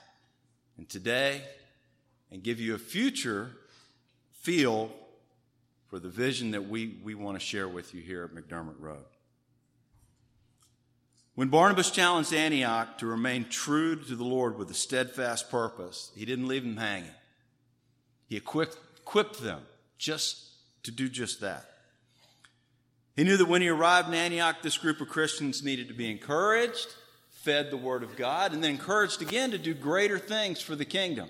and 0.77 0.89
today 0.89 1.43
and 2.31 2.43
give 2.43 2.59
you 2.59 2.75
a 2.75 2.79
future 2.79 3.51
feel 4.33 4.91
for 5.89 5.99
the 5.99 6.09
vision 6.09 6.53
that 6.53 6.69
we, 6.69 6.99
we 7.03 7.15
want 7.15 7.39
to 7.39 7.45
share 7.45 7.69
with 7.69 7.95
you 7.95 8.01
here 8.01 8.25
at 8.25 8.31
McDermott 8.31 8.81
Road. 8.81 9.05
When 11.35 11.49
Barnabas 11.49 11.91
challenged 11.91 12.35
Antioch 12.35 12.99
to 12.99 13.07
remain 13.07 13.47
true 13.49 13.97
to 13.97 14.17
the 14.17 14.25
Lord 14.25 14.59
with 14.59 14.71
a 14.71 14.75
steadfast 14.75 15.51
purpose, 15.51 16.11
he 16.15 16.25
didn't 16.25 16.49
leave 16.49 16.65
them 16.65 16.77
hanging. 16.77 17.11
He 18.27 18.37
equipped, 18.37 18.77
them 19.41 19.63
just 19.99 20.45
to 20.85 20.91
do 20.91 21.09
just 21.09 21.41
that. 21.41 21.67
He 23.17 23.25
knew 23.25 23.37
that 23.37 23.49
when 23.49 23.63
he 23.63 23.69
arrived 23.69 24.09
in 24.09 24.15
Antioch, 24.15 24.63
this 24.63 24.79
group 24.79 25.01
of 25.01 25.09
Christians 25.09 25.65
needed 25.65 25.89
to 25.89 25.95
be 25.95 26.11
encouraged, 26.11 26.89
fed 27.31 27.71
the 27.71 27.77
Word 27.77 28.03
of 28.03 28.17
God, 28.17 28.53
and 28.53 28.63
then 28.63 28.73
encouraged 28.73 29.21
again 29.21 29.51
to 29.51 29.59
do 29.59 29.75
greater 29.75 30.19
things 30.19 30.61
for 30.61 30.77
the 30.77 30.85
kingdom. 30.85 31.29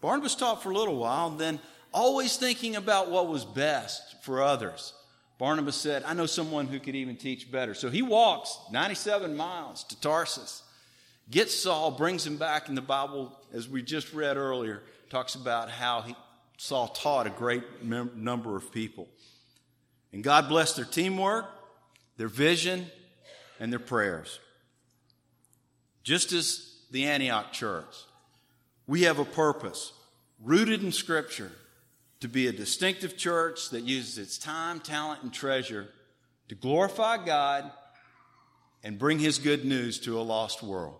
Barnabas 0.00 0.34
taught 0.34 0.62
for 0.62 0.70
a 0.70 0.76
little 0.76 0.96
while, 0.96 1.30
then 1.30 1.60
always 1.92 2.36
thinking 2.36 2.76
about 2.76 3.10
what 3.10 3.28
was 3.28 3.44
best 3.44 4.22
for 4.22 4.42
others. 4.42 4.94
Barnabas 5.40 5.74
said, 5.74 6.04
I 6.04 6.12
know 6.12 6.26
someone 6.26 6.66
who 6.66 6.78
could 6.78 6.94
even 6.94 7.16
teach 7.16 7.50
better. 7.50 7.72
So 7.72 7.88
he 7.88 8.02
walks 8.02 8.58
97 8.70 9.34
miles 9.34 9.84
to 9.84 9.98
Tarsus, 9.98 10.62
gets 11.30 11.54
Saul, 11.54 11.92
brings 11.92 12.26
him 12.26 12.36
back 12.36 12.68
in 12.68 12.74
the 12.74 12.82
Bible, 12.82 13.34
as 13.54 13.66
we 13.66 13.82
just 13.82 14.12
read 14.12 14.36
earlier, 14.36 14.82
talks 15.08 15.36
about 15.36 15.70
how 15.70 16.02
he, 16.02 16.14
Saul 16.58 16.88
taught 16.88 17.26
a 17.26 17.30
great 17.30 17.82
number 17.82 18.54
of 18.54 18.70
people. 18.70 19.08
And 20.12 20.22
God 20.22 20.46
blessed 20.46 20.76
their 20.76 20.84
teamwork, 20.84 21.46
their 22.18 22.28
vision, 22.28 22.84
and 23.58 23.72
their 23.72 23.80
prayers. 23.80 24.40
Just 26.02 26.32
as 26.32 26.70
the 26.90 27.06
Antioch 27.06 27.50
church, 27.50 27.96
we 28.86 29.04
have 29.04 29.18
a 29.18 29.24
purpose 29.24 29.94
rooted 30.38 30.84
in 30.84 30.92
Scripture 30.92 31.50
to 32.20 32.28
be 32.28 32.46
a 32.46 32.52
distinctive 32.52 33.16
church 33.16 33.70
that 33.70 33.82
uses 33.82 34.18
its 34.18 34.38
time, 34.38 34.80
talent, 34.80 35.22
and 35.22 35.32
treasure 35.32 35.88
to 36.48 36.54
glorify 36.54 37.24
God 37.24 37.70
and 38.82 38.98
bring 38.98 39.18
His 39.18 39.38
good 39.38 39.64
news 39.64 39.98
to 40.00 40.18
a 40.18 40.22
lost 40.22 40.62
world. 40.62 40.96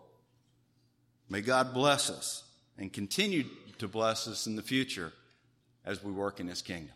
May 1.29 1.43
God 1.43 1.75
bless 1.75 2.11
us 2.11 2.45
and 2.79 2.93
continue 2.93 3.45
to 3.79 3.89
bless 3.89 4.27
us 4.29 4.47
in 4.47 4.57
the 4.57 4.63
future 4.63 5.13
as 5.85 6.03
we 6.03 6.11
work 6.11 6.41
in 6.41 6.49
His 6.49 6.63
kingdom. 6.63 6.95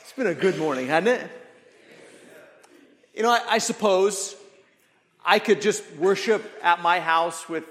It's 0.00 0.12
been 0.12 0.26
a 0.26 0.34
good 0.34 0.58
morning, 0.58 0.88
hasn't 0.88 1.20
it? 1.20 1.30
You 3.14 3.22
know, 3.22 3.30
I, 3.30 3.42
I, 3.48 3.58
suppose 3.58 4.34
I 5.24 5.38
could 5.38 5.60
just 5.60 5.84
worship 5.96 6.44
at 6.62 6.82
my 6.82 6.98
house 6.98 7.48
with 7.48 7.64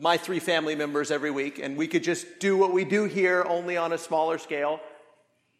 my 0.00 0.16
three 0.16 0.38
family 0.38 0.76
members 0.76 1.10
every 1.10 1.30
week, 1.30 1.58
and 1.58 1.76
we 1.76 1.88
could 1.88 2.04
just 2.04 2.38
do 2.38 2.56
what 2.56 2.72
we 2.72 2.84
do 2.84 3.04
here, 3.04 3.44
only 3.48 3.76
on 3.76 3.92
a 3.92 3.98
smaller 3.98 4.38
scale. 4.38 4.80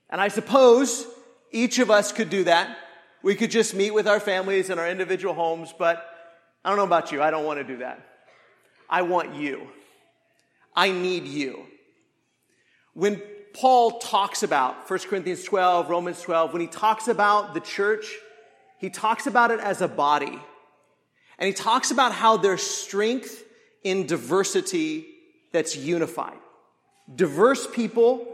And 0.08 0.20
I 0.20 0.28
suppose 0.28 1.06
each 1.50 1.78
of 1.78 1.90
us 1.90 2.12
could 2.12 2.30
do 2.30 2.44
that. 2.44 2.76
We 3.22 3.34
could 3.34 3.50
just 3.50 3.74
meet 3.74 3.90
with 3.90 4.06
our 4.06 4.20
families 4.20 4.70
in 4.70 4.78
our 4.78 4.88
individual 4.88 5.34
homes, 5.34 5.74
but 5.76 6.04
I 6.64 6.68
don't 6.68 6.78
know 6.78 6.84
about 6.84 7.10
you. 7.10 7.20
I 7.20 7.30
don't 7.30 7.44
want 7.44 7.58
to 7.58 7.64
do 7.64 7.78
that. 7.78 8.00
I 8.88 9.02
want 9.02 9.34
you. 9.34 9.66
I 10.74 10.92
need 10.92 11.24
you. 11.24 11.64
When 12.94 13.20
Paul 13.54 13.98
talks 13.98 14.44
about, 14.44 14.88
1 14.88 14.98
Corinthians 15.00 15.42
12, 15.42 15.90
Romans 15.90 16.22
12, 16.22 16.52
when 16.52 16.62
he 16.62 16.68
talks 16.68 17.08
about 17.08 17.54
the 17.54 17.60
church, 17.60 18.14
he 18.78 18.88
talks 18.88 19.26
about 19.26 19.50
it 19.50 19.58
as 19.58 19.82
a 19.82 19.88
body. 19.88 20.38
And 21.38 21.46
he 21.46 21.52
talks 21.52 21.90
about 21.90 22.12
how 22.12 22.36
their 22.36 22.56
strength 22.56 23.44
in 23.84 24.06
diversity 24.06 25.06
that's 25.52 25.76
unified. 25.76 26.38
Diverse 27.14 27.66
people 27.66 28.26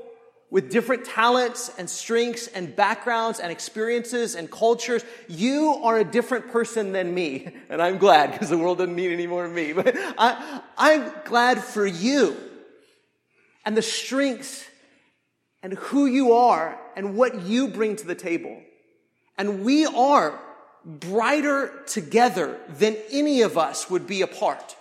with 0.50 0.70
different 0.70 1.04
talents 1.04 1.70
and 1.78 1.90
strengths 1.90 2.46
and 2.46 2.76
backgrounds 2.76 3.40
and 3.40 3.50
experiences 3.50 4.34
and 4.34 4.50
cultures. 4.50 5.04
You 5.28 5.80
are 5.82 5.98
a 5.98 6.04
different 6.04 6.52
person 6.52 6.92
than 6.92 7.12
me. 7.12 7.48
And 7.70 7.82
I'm 7.82 7.98
glad 7.98 8.30
because 8.30 8.50
the 8.50 8.58
world 8.58 8.78
doesn't 8.78 8.94
need 8.94 9.10
any 9.10 9.26
more 9.26 9.44
of 9.44 9.52
me. 9.52 9.72
But 9.74 9.94
I, 9.96 10.60
I'm 10.78 11.12
glad 11.24 11.58
for 11.58 11.84
you 11.84 12.36
and 13.64 13.76
the 13.76 13.82
strengths 13.82 14.64
and 15.62 15.72
who 15.74 16.06
you 16.06 16.34
are 16.34 16.78
and 16.94 17.16
what 17.16 17.42
you 17.42 17.68
bring 17.68 17.96
to 17.96 18.06
the 18.06 18.14
table. 18.14 18.62
And 19.36 19.64
we 19.64 19.86
are 19.86 20.38
brighter 20.84 21.72
together 21.86 22.60
than 22.68 22.96
any 23.10 23.42
of 23.42 23.56
us 23.58 23.90
would 23.90 24.06
be 24.06 24.22
apart. 24.22 24.76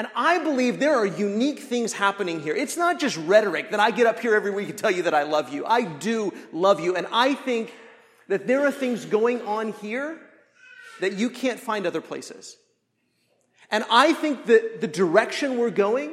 And 0.00 0.08
I 0.16 0.38
believe 0.38 0.80
there 0.80 0.96
are 0.96 1.04
unique 1.04 1.58
things 1.58 1.92
happening 1.92 2.40
here. 2.40 2.56
It's 2.56 2.78
not 2.78 2.98
just 2.98 3.18
rhetoric 3.18 3.72
that 3.72 3.80
I 3.80 3.90
get 3.90 4.06
up 4.06 4.18
here 4.18 4.34
every 4.34 4.50
week 4.50 4.70
and 4.70 4.78
tell 4.78 4.90
you 4.90 5.02
that 5.02 5.12
I 5.12 5.24
love 5.24 5.52
you. 5.52 5.66
I 5.66 5.82
do 5.82 6.32
love 6.54 6.80
you. 6.80 6.96
And 6.96 7.06
I 7.12 7.34
think 7.34 7.74
that 8.28 8.46
there 8.46 8.64
are 8.66 8.72
things 8.72 9.04
going 9.04 9.42
on 9.42 9.74
here 9.74 10.18
that 11.00 11.18
you 11.18 11.28
can't 11.28 11.60
find 11.60 11.86
other 11.86 12.00
places. 12.00 12.56
And 13.70 13.84
I 13.90 14.14
think 14.14 14.46
that 14.46 14.80
the 14.80 14.86
direction 14.86 15.58
we're 15.58 15.68
going 15.68 16.12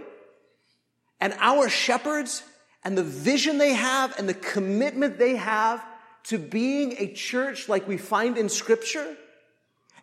and 1.21 1.33
our 1.39 1.69
shepherds 1.69 2.43
and 2.83 2.97
the 2.97 3.03
vision 3.03 3.57
they 3.57 3.71
have 3.71 4.19
and 4.19 4.27
the 4.27 4.33
commitment 4.33 5.17
they 5.17 5.37
have 5.37 5.81
to 6.25 6.37
being 6.37 6.93
a 6.99 7.13
church 7.13 7.69
like 7.69 7.87
we 7.87 7.95
find 7.95 8.37
in 8.37 8.49
scripture 8.49 9.15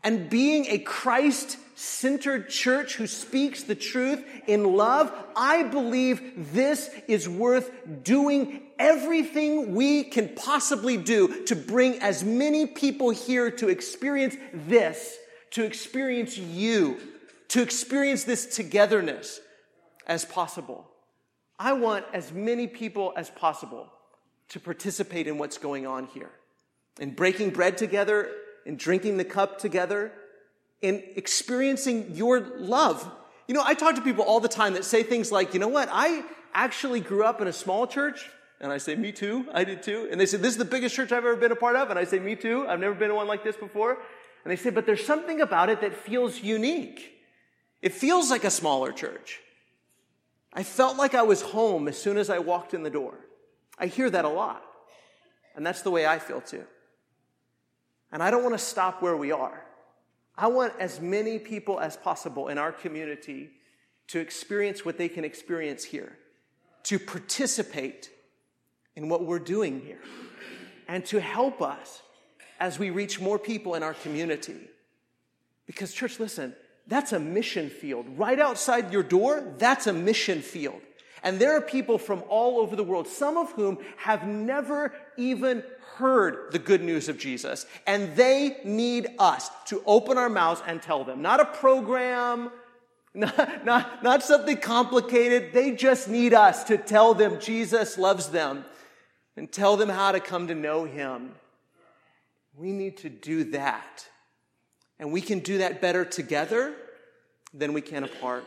and 0.03 0.30
being 0.30 0.64
a 0.70 0.78
Christ 0.78 1.59
centered 1.85 2.49
church 2.49 2.97
who 2.97 3.07
speaks 3.07 3.62
the 3.62 3.74
truth 3.74 4.24
in 4.47 4.74
love, 4.74 5.12
I 5.37 5.64
believe 5.64 6.53
this 6.53 6.91
is 7.07 7.28
worth 7.28 7.70
doing 8.03 8.62
everything 8.78 9.74
we 9.74 10.05
can 10.05 10.30
possibly 10.35 10.97
do 10.97 11.45
to 11.45 11.55
bring 11.55 12.01
as 12.01 12.24
many 12.24 12.66
people 12.66 13.11
here 13.11 13.51
to 13.53 13.68
experience 13.68 14.37
this, 14.53 15.16
to 15.51 15.64
experience 15.64 16.37
you, 16.39 16.99
to 17.49 17.62
experience 17.62 18.24
this 18.24 18.57
togetherness 18.57 19.41
as 20.07 20.24
possible. 20.24 20.89
I 21.59 21.74
want 21.74 22.05
as 22.12 22.32
many 22.32 22.66
people 22.66 23.12
as 23.16 23.30
possible 23.30 23.93
to 24.49 24.61
participate 24.61 25.26
in 25.26 25.39
what's 25.39 25.59
going 25.59 25.87
on 25.87 26.07
here. 26.07 26.30
In 26.99 27.11
breaking 27.11 27.51
bread 27.51 27.78
together, 27.78 28.30
in 28.66 28.76
drinking 28.76 29.16
the 29.16 29.24
cup 29.24 29.59
together, 29.59 30.12
in 30.83 31.03
experiencing 31.16 32.14
your 32.14 32.41
love. 32.41 33.11
You 33.49 33.55
know, 33.55 33.62
I 33.64 33.75
talk 33.75 33.95
to 33.97 34.03
people 34.03 34.25
all 34.25 34.41
the 34.41 34.49
time 34.49 34.75
that 34.75 34.85
say 34.85 35.03
things 35.03 35.31
like, 35.33 35.55
you 35.55 35.61
know 35.61 35.68
what, 35.68 35.89
I 35.91 36.25
actually 36.53 37.01
grew 37.01 37.25
up 37.25 37.41
in 37.41 37.49
a 37.49 37.53
small 37.53 37.87
church. 37.87 38.31
And 38.61 38.72
I 38.72 38.79
say, 38.79 38.95
me 38.95 39.12
too, 39.12 39.47
I 39.53 39.64
did 39.64 39.83
too. 39.83 40.09
And 40.11 40.20
they 40.20 40.27
say, 40.27 40.39
this 40.39 40.53
is 40.53 40.59
the 40.59 40.64
biggest 40.64 40.95
church 40.95 41.12
I've 41.12 41.18
ever 41.18 41.37
been 41.37 41.53
a 41.53 41.57
part 41.57 41.77
of. 41.77 41.91
And 41.91 41.99
I 41.99 42.05
say, 42.05 42.18
me 42.18 42.37
too, 42.37 42.66
I've 42.66 42.81
never 42.81 42.95
been 42.95 43.11
in 43.11 43.16
one 43.16 43.27
like 43.27 43.45
this 43.45 43.57
before. 43.57 43.99
And 44.45 44.51
they 44.51 44.57
say, 44.57 44.70
but 44.70 44.87
there's 44.87 45.05
something 45.05 45.41
about 45.41 45.68
it 45.68 45.81
that 45.81 45.95
feels 45.95 46.43
unique. 46.43 47.12
It 47.83 47.93
feels 47.93 48.31
like 48.31 48.45
a 48.45 48.51
smaller 48.51 48.93
church. 48.93 49.41
I 50.53 50.62
felt 50.62 50.97
like 50.97 51.14
I 51.14 51.22
was 51.22 51.43
home 51.43 51.89
as 51.89 51.99
soon 51.99 52.16
as 52.16 52.31
I 52.31 52.39
walked 52.39 52.75
in 52.75 52.85
the 52.85 52.91
door. 52.91 53.14
I 53.79 53.87
hear 53.87 54.09
that 54.09 54.25
a 54.25 54.29
lot. 54.29 54.62
And 55.57 55.66
that's 55.66 55.83
the 55.83 55.91
way 55.91 56.07
I 56.07 56.18
feel 56.18 56.41
too. 56.41 56.64
And 58.12 58.22
I 58.22 58.31
don't 58.31 58.45
want 58.45 58.55
to 58.55 58.64
stop 58.64 59.03
where 59.03 59.16
we 59.16 59.33
are. 59.33 59.64
I 60.37 60.49
want 60.49 60.72
as 60.80 61.01
many 61.01 61.39
people 61.39 61.78
as 61.78 61.97
possible 61.97 62.49
in 62.49 62.59
our 62.59 62.72
community 62.72 63.51
to 64.09 64.18
experience 64.18 64.85
what 64.85 64.99
they 64.99 65.09
can 65.09 65.24
experience 65.24 65.85
here, 65.85 66.18
to 66.85 66.99
participate 66.99 68.11
in 68.97 69.09
what 69.09 69.24
we're 69.24 69.39
doing 69.39 69.80
here, 69.80 70.01
and 70.89 71.05
to 71.07 71.20
help 71.20 71.62
us 71.62 72.03
as 72.61 72.78
we 72.78 72.91
reach 72.91 73.20
more 73.20 73.39
people 73.39 73.74
in 73.74 73.82
our 73.82 73.95
community. 73.95 74.68
Because, 75.66 75.93
church, 75.93 76.20
listen, 76.20 76.55
that's 76.87 77.12
a 77.12 77.18
mission 77.18 77.70
field. 77.70 78.07
Right 78.16 78.39
outside 78.39 78.93
your 78.93 79.03
door, 79.03 79.55
that's 79.59 79.87
a 79.87 79.93
mission 79.93 80.43
field. 80.43 80.80
And 81.25 81.39
there 81.39 81.57
are 81.57 81.61
people 81.62 81.97
from 81.97 82.22
all 82.29 82.61
over 82.61 82.77
the 82.77 82.85
world, 82.85 83.09
some 83.09 83.39
of 83.39 83.51
whom 83.53 83.79
have 83.97 84.29
never 84.29 84.93
even 85.16 85.64
heard 85.97 86.53
the 86.53 86.59
good 86.59 86.83
news 86.83 87.09
of 87.09 87.18
Jesus. 87.18 87.64
And 87.87 88.14
they 88.14 88.59
need 88.62 89.09
us 89.18 89.51
to 89.66 89.83
open 89.87 90.18
our 90.18 90.29
mouths 90.29 90.62
and 90.66 90.83
tell 90.83 91.03
them. 91.03 91.22
Not 91.22 91.41
a 91.41 91.47
program, 91.47 92.51
not, 93.14 93.64
not, 93.64 94.03
not 94.03 94.22
something 94.22 94.59
complicated. 94.59 95.55
They 95.55 95.70
just 95.70 96.09
need 96.09 96.35
us 96.35 96.64
to 96.64 96.77
tell 96.77 97.14
them 97.14 97.41
Jesus 97.41 97.97
loves 97.97 98.29
them 98.29 98.66
and 99.37 99.51
tell 99.51 99.79
them 99.79 99.89
how 99.89 100.12
to 100.12 100.20
come 100.20 100.49
to 100.49 100.55
know 100.55 100.85
him. 100.85 101.33
We 102.55 102.70
need 102.70 102.99
to 102.99 103.09
do 103.09 103.45
that. 103.53 104.07
And 104.99 105.11
we 105.11 105.22
can 105.22 105.39
do 105.39 105.59
that 105.59 105.81
better 105.81 106.05
together 106.05 106.75
than 107.55 107.72
we 107.72 107.81
can 107.81 108.05
apart. 108.05 108.47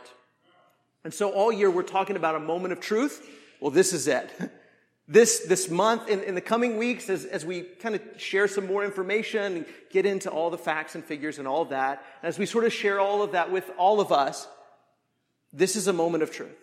And 1.08 1.14
so 1.14 1.30
all 1.30 1.54
year 1.54 1.72
we're 1.72 1.84
talking 1.84 2.18
about 2.18 2.36
a 2.36 2.40
moment 2.42 2.74
of 2.74 2.82
truth. 2.82 3.26
Well, 3.62 3.72
this 3.72 3.94
is 3.94 4.10
it. 4.10 4.30
This, 5.10 5.46
this 5.48 5.70
month, 5.70 6.10
in, 6.10 6.22
in 6.24 6.36
the 6.36 6.42
coming 6.42 6.78
weeks, 6.78 7.10
as, 7.10 7.24
as 7.24 7.46
we 7.46 7.62
kind 7.62 7.96
of 7.96 8.02
share 8.18 8.46
some 8.50 8.68
more 8.68 8.84
information 8.84 9.56
and 9.56 9.66
get 9.90 10.06
into 10.06 10.30
all 10.30 10.50
the 10.50 10.58
facts 10.58 10.96
and 10.96 11.06
figures 11.06 11.40
and 11.40 11.48
all 11.48 11.64
that, 11.64 12.04
as 12.22 12.38
we 12.38 12.46
sort 12.46 12.66
of 12.66 12.74
share 12.74 13.00
all 13.00 13.22
of 13.22 13.32
that 13.32 13.50
with 13.50 13.72
all 13.78 14.02
of 14.02 14.12
us, 14.12 14.50
this 15.54 15.78
is 15.78 15.88
a 15.88 15.94
moment 15.94 16.24
of 16.24 16.32
truth 16.32 16.60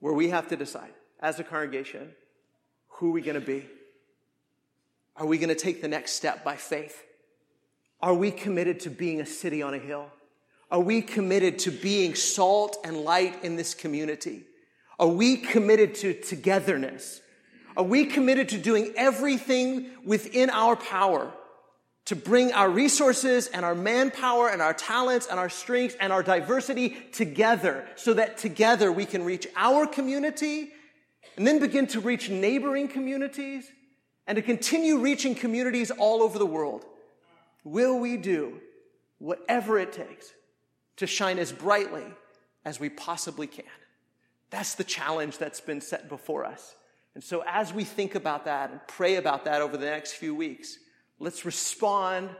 where 0.00 0.12
we 0.12 0.30
have 0.30 0.48
to 0.48 0.56
decide 0.56 0.90
as 1.20 1.38
a 1.38 1.44
congregation 1.44 2.10
who 2.88 3.10
are 3.10 3.12
we 3.12 3.20
going 3.22 3.40
to 3.40 3.46
be? 3.46 3.68
Are 5.14 5.26
we 5.26 5.38
going 5.38 5.48
to 5.48 5.54
take 5.54 5.80
the 5.80 5.86
next 5.86 6.14
step 6.14 6.42
by 6.42 6.56
faith? 6.56 7.04
Are 8.00 8.14
we 8.14 8.32
committed 8.32 8.80
to 8.80 8.90
being 8.90 9.20
a 9.20 9.26
city 9.26 9.62
on 9.62 9.74
a 9.74 9.78
hill? 9.78 10.10
Are 10.72 10.80
we 10.80 11.02
committed 11.02 11.58
to 11.60 11.70
being 11.70 12.14
salt 12.14 12.78
and 12.82 12.96
light 12.96 13.44
in 13.44 13.56
this 13.56 13.74
community? 13.74 14.44
Are 14.98 15.06
we 15.06 15.36
committed 15.36 15.94
to 15.96 16.14
togetherness? 16.14 17.20
Are 17.76 17.84
we 17.84 18.06
committed 18.06 18.48
to 18.48 18.58
doing 18.58 18.94
everything 18.96 19.90
within 20.06 20.48
our 20.48 20.74
power 20.74 21.30
to 22.06 22.16
bring 22.16 22.52
our 22.52 22.70
resources 22.70 23.48
and 23.48 23.66
our 23.66 23.74
manpower 23.74 24.48
and 24.48 24.62
our 24.62 24.72
talents 24.72 25.26
and 25.26 25.38
our 25.38 25.50
strengths 25.50 25.94
and 26.00 26.10
our 26.10 26.22
diversity 26.22 26.96
together 27.12 27.86
so 27.94 28.14
that 28.14 28.38
together 28.38 28.90
we 28.90 29.04
can 29.04 29.24
reach 29.24 29.46
our 29.56 29.86
community 29.86 30.70
and 31.36 31.46
then 31.46 31.58
begin 31.58 31.86
to 31.88 32.00
reach 32.00 32.30
neighboring 32.30 32.88
communities 32.88 33.70
and 34.26 34.36
to 34.36 34.42
continue 34.42 34.98
reaching 34.98 35.34
communities 35.34 35.90
all 35.90 36.22
over 36.22 36.38
the 36.38 36.46
world? 36.46 36.86
Will 37.62 37.98
we 37.98 38.16
do 38.16 38.58
whatever 39.18 39.78
it 39.78 39.92
takes 39.92 40.32
to 41.02 41.06
shine 41.06 41.38
as 41.38 41.52
brightly 41.52 42.04
as 42.64 42.80
we 42.80 42.88
possibly 42.88 43.46
can. 43.46 43.64
That's 44.50 44.74
the 44.74 44.84
challenge 44.84 45.38
that's 45.38 45.60
been 45.60 45.80
set 45.80 46.08
before 46.08 46.44
us. 46.44 46.74
And 47.14 47.22
so, 47.22 47.44
as 47.46 47.72
we 47.72 47.84
think 47.84 48.14
about 48.14 48.46
that 48.46 48.70
and 48.70 48.80
pray 48.88 49.16
about 49.16 49.44
that 49.44 49.60
over 49.60 49.76
the 49.76 49.86
next 49.86 50.12
few 50.14 50.34
weeks, 50.34 50.78
let's 51.18 51.44
respond 51.44 52.30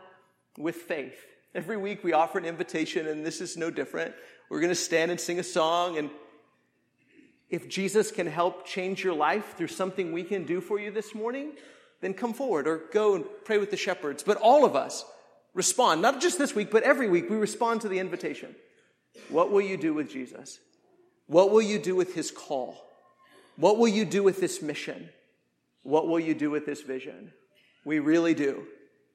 with 0.56 0.76
faith. 0.76 1.18
Every 1.54 1.76
week 1.76 2.02
we 2.02 2.14
offer 2.14 2.38
an 2.38 2.46
invitation, 2.46 3.06
and 3.06 3.24
this 3.24 3.40
is 3.40 3.56
no 3.56 3.70
different. 3.70 4.14
We're 4.48 4.60
going 4.60 4.70
to 4.70 4.74
stand 4.74 5.10
and 5.10 5.20
sing 5.20 5.38
a 5.38 5.42
song. 5.42 5.98
And 5.98 6.10
if 7.50 7.68
Jesus 7.68 8.10
can 8.10 8.26
help 8.26 8.66
change 8.66 9.04
your 9.04 9.14
life 9.14 9.56
through 9.56 9.68
something 9.68 10.12
we 10.12 10.24
can 10.24 10.44
do 10.44 10.62
for 10.62 10.80
you 10.80 10.90
this 10.90 11.14
morning, 11.14 11.52
then 12.00 12.14
come 12.14 12.32
forward 12.32 12.66
or 12.66 12.82
go 12.92 13.14
and 13.14 13.24
pray 13.44 13.58
with 13.58 13.70
the 13.70 13.76
shepherds. 13.76 14.22
But 14.22 14.38
all 14.38 14.64
of 14.64 14.74
us, 14.74 15.04
respond, 15.54 16.02
not 16.02 16.20
just 16.20 16.38
this 16.38 16.54
week, 16.54 16.70
but 16.70 16.82
every 16.82 17.08
week, 17.08 17.28
we 17.28 17.36
respond 17.36 17.80
to 17.82 17.88
the 17.88 17.98
invitation. 17.98 18.54
What 19.28 19.50
will 19.50 19.60
you 19.60 19.76
do 19.76 19.94
with 19.94 20.10
Jesus? 20.10 20.58
What 21.26 21.50
will 21.50 21.62
you 21.62 21.78
do 21.78 21.94
with 21.94 22.14
his 22.14 22.30
call? 22.30 22.76
What 23.56 23.78
will 23.78 23.88
you 23.88 24.04
do 24.04 24.22
with 24.22 24.40
this 24.40 24.62
mission? 24.62 25.10
What 25.82 26.08
will 26.08 26.20
you 26.20 26.34
do 26.34 26.50
with 26.50 26.66
this 26.66 26.80
vision? 26.82 27.32
We 27.84 27.98
really 27.98 28.34
do 28.34 28.66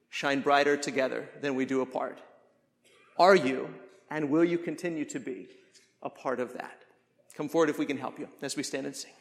shine 0.09 0.41
brighter 0.41 0.77
together 0.77 1.29
than 1.41 1.55
we 1.55 1.65
do 1.65 1.81
apart. 1.81 2.19
Are 3.17 3.35
you 3.35 3.73
and 4.09 4.29
will 4.29 4.43
you 4.43 4.57
continue 4.57 5.05
to 5.05 5.19
be 5.19 5.47
a 6.01 6.09
part 6.09 6.39
of 6.39 6.53
that? 6.53 6.83
Come 7.35 7.49
forward 7.49 7.69
if 7.69 7.77
we 7.77 7.85
can 7.85 7.97
help 7.97 8.19
you 8.19 8.27
as 8.41 8.55
we 8.55 8.63
stand 8.63 8.85
and 8.85 8.95
sing. 8.95 9.11